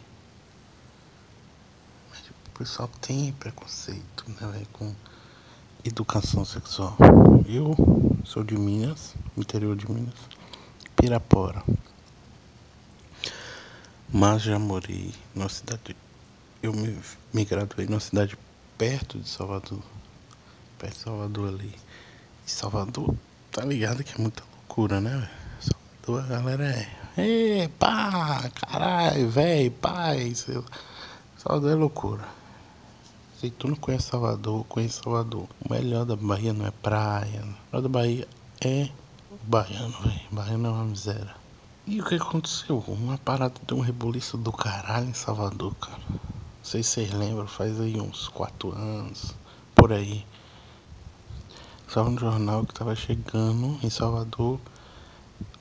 Mas 2.09 2.19
o 2.19 2.57
pessoal 2.57 2.89
tem 2.99 3.31
preconceito, 3.33 4.25
né, 4.27 4.65
com 4.73 4.91
educação 5.85 6.43
sexual. 6.45 6.97
Eu 7.45 7.75
sou 8.25 8.43
de 8.43 8.57
Minas, 8.57 9.13
interior 9.37 9.75
de 9.75 9.87
Minas, 9.87 10.15
Pirapora. 10.95 11.63
Mas 14.11 14.41
já 14.41 14.57
morei 14.57 15.13
numa 15.35 15.47
cidade. 15.47 15.95
Eu 16.63 16.73
me, 16.73 16.99
me 17.31 17.45
graduei 17.45 17.85
numa 17.85 17.99
cidade 17.99 18.35
perto 18.81 19.19
de 19.19 19.29
Salvador. 19.29 19.83
Perto 20.79 20.95
de 20.95 21.03
Salvador 21.03 21.49
ali. 21.49 21.75
E 22.47 22.49
Salvador, 22.49 23.15
tá 23.51 23.63
ligado 23.63 24.03
que 24.03 24.15
é 24.15 24.17
muita 24.19 24.43
loucura, 24.55 24.99
né? 24.99 25.29
Salvador, 25.59 26.23
a 26.23 26.27
galera 26.27 26.65
é. 26.65 26.89
Ê, 27.15 27.67
pá, 27.77 28.49
caralho, 28.49 29.29
velho, 29.29 29.69
pai. 29.73 30.33
Salvador 31.37 31.71
é 31.71 31.75
loucura. 31.75 32.27
Se 33.39 33.51
tu 33.51 33.67
não 33.67 33.75
conhece 33.75 34.07
Salvador, 34.07 34.63
conhece 34.63 34.99
Salvador. 35.03 35.47
O 35.63 35.71
melhor 35.71 36.03
da 36.03 36.15
Bahia 36.15 36.51
não 36.51 36.65
é 36.65 36.71
praia. 36.71 37.43
O 37.43 37.75
melhor 37.75 37.81
da 37.83 37.89
Bahia 37.89 38.27
é 38.61 38.89
o 39.29 39.37
baiano, 39.45 39.95
velho. 40.01 40.21
Baiano 40.31 40.67
é 40.67 40.71
uma 40.71 40.85
miséria. 40.85 41.35
E 41.85 42.01
o 42.01 42.05
que 42.05 42.15
aconteceu? 42.15 42.83
Uma 42.87 43.19
parada 43.19 43.61
de 43.63 43.75
um 43.75 43.79
rebuliço 43.79 44.39
do 44.39 44.51
caralho 44.51 45.07
em 45.07 45.13
Salvador, 45.13 45.75
cara. 45.75 46.01
Não 46.61 46.65
sei 46.65 46.83
se 46.83 46.91
vocês 46.91 47.11
lembram, 47.11 47.47
faz 47.47 47.81
aí 47.81 47.99
uns 47.99 48.27
4 48.27 48.71
anos, 48.71 49.33
por 49.73 49.91
aí. 49.91 50.23
Só 51.87 52.03
um 52.03 52.15
jornal 52.15 52.63
que 52.67 52.73
tava 52.75 52.95
chegando 52.95 53.79
em 53.83 53.89
Salvador 53.89 54.59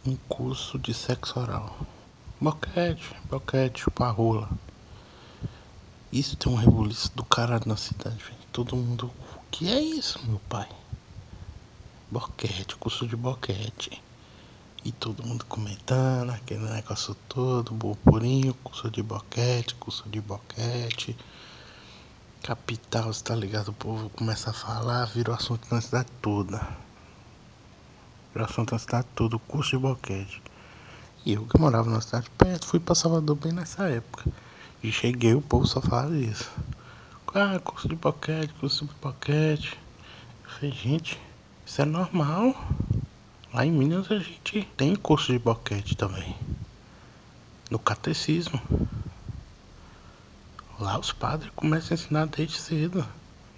um 0.07 0.15
curso 0.29 0.79
de 0.79 0.93
sexo 0.93 1.41
oral. 1.41 1.75
Boquete, 2.39 3.17
boquete, 3.31 3.85
rola. 3.99 4.51
Isso 6.13 6.37
tem 6.37 6.53
um 6.53 6.57
rebuliço 6.57 7.11
do 7.17 7.25
caralho 7.25 7.65
na 7.67 7.79
cidade, 7.79 8.23
velho. 8.23 8.37
Todo 8.53 8.77
mundo. 8.77 9.11
O 9.37 9.41
que 9.51 9.71
é 9.71 9.81
isso, 9.81 10.21
meu 10.27 10.39
pai? 10.51 10.69
Boquete, 12.11 12.77
curso 12.77 13.07
de 13.07 13.17
boquete. 13.17 14.03
E 14.83 14.93
todo 14.93 15.27
mundo 15.27 15.45
comentando, 15.45 16.31
aquele 16.31 16.65
negócio 16.71 17.15
todo, 17.29 17.75
burburinho, 17.75 18.55
curso 18.55 18.91
de 18.91 19.03
boquete, 19.03 19.75
curso 19.75 20.09
de 20.09 20.23
boquete. 20.23 21.17
Capital, 22.43 23.13
você 23.13 23.23
tá 23.23 23.35
ligado? 23.35 23.69
O 23.69 23.75
povo 23.75 24.09
começa 24.09 24.49
a 24.49 24.55
falar, 24.55 25.05
virou 25.05 25.35
assunto 25.35 25.67
na 25.71 25.83
cidade 25.83 26.09
toda. 26.23 26.67
Virou 28.33 28.49
assunto 28.49 28.73
na 28.73 28.79
cidade 28.79 29.07
toda, 29.15 29.39
curso 29.41 29.73
de 29.73 29.79
boquete. 29.79 30.43
E 31.27 31.35
eu 31.35 31.45
que 31.45 31.61
morava 31.61 31.91
na 31.91 32.01
cidade 32.01 32.31
perto, 32.31 32.67
fui 32.67 32.81
pra 32.81 32.95
Salvador 32.95 33.37
bem 33.37 33.53
nessa 33.53 33.87
época. 33.87 34.25
E 34.83 34.91
cheguei, 34.91 35.35
o 35.35 35.43
povo 35.43 35.67
só 35.67 35.83
fala 35.83 36.17
isso. 36.17 36.51
Ah, 37.35 37.61
curso 37.63 37.87
de 37.87 37.97
boquete, 37.97 38.55
curso 38.55 38.87
de 38.87 38.95
boquete. 38.95 39.79
Eu 40.43 40.51
falei, 40.51 40.73
gente, 40.73 41.21
isso 41.67 41.83
é 41.83 41.85
normal. 41.85 42.57
Lá 43.53 43.67
em 43.67 43.73
Minas 43.73 44.11
a 44.13 44.19
gente 44.19 44.63
tem 44.77 44.95
curso 44.95 45.33
de 45.33 45.39
boquete 45.39 45.97
também. 45.97 46.37
No 47.69 47.81
catecismo. 47.81 48.61
Lá 50.79 50.99
os 50.99 51.13
padres 51.13 51.51
começam 51.57 51.91
a 51.91 51.95
ensinar 51.95 52.27
desde 52.27 52.59
cedo. 52.59 53.05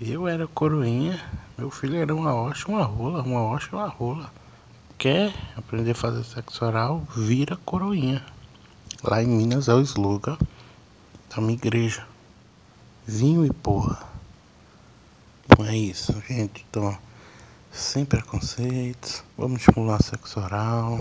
Eu 0.01 0.27
era 0.27 0.47
coroinha, 0.49 1.23
meu 1.59 1.71
filho 1.71 1.97
era 1.97 2.15
uma 2.15 2.35
hoxa, 2.35 2.69
uma 2.69 2.83
rola, 2.85 3.23
uma 3.23 3.43
hoxa, 3.43 3.69
uma 3.77 3.87
rola. 3.87 4.33
Quer 4.97 5.35
aprender 5.57 5.91
a 5.91 5.95
fazer 5.95 6.25
sexo 6.25 6.65
oral? 6.65 7.07
Vira 7.15 7.57
coroinha. 7.57 8.25
Lá 9.05 9.23
em 9.23 9.27
Minas 9.27 9.69
é 9.69 9.75
o 9.75 9.81
slogan 9.81 10.39
da 11.29 11.41
minha 11.43 11.53
igreja. 11.53 12.07
Vinho 13.07 13.45
e 13.45 13.53
porra. 13.53 14.03
Não 15.59 15.67
é 15.67 15.77
isso, 15.77 16.13
gente. 16.27 16.65
Então, 16.71 16.97
sem 17.73 18.05
preconceitos. 18.05 19.25
Vamos 19.37 19.61
estimular 19.61 20.01
sexo 20.03 20.39
oral. 20.39 20.99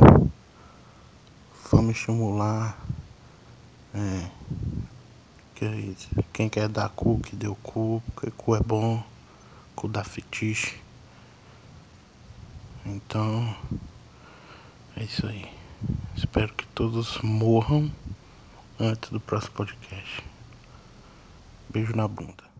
Vamos 1.69 1.97
estimular. 1.97 2.77
É, 3.93 4.29
é. 5.61 5.93
Quem 6.33 6.49
quer 6.49 6.67
dar 6.69 6.89
cu, 6.89 7.19
que 7.19 7.35
deu 7.35 7.55
cu, 7.61 8.01
porque 8.15 8.31
cu 8.31 8.55
é 8.55 8.61
bom. 8.61 9.03
Cu 9.75 9.87
dá 9.87 10.03
fetiche. 10.03 10.79
Então, 12.85 13.55
é 14.95 15.03
isso 15.03 15.27
aí. 15.27 15.45
Espero 16.15 16.53
que 16.53 16.65
todos 16.67 17.19
morram 17.21 17.91
antes 18.79 19.09
do 19.09 19.19
próximo 19.19 19.53
podcast. 19.53 20.23
Beijo 21.69 21.95
na 21.95 22.07
bunda. 22.07 22.50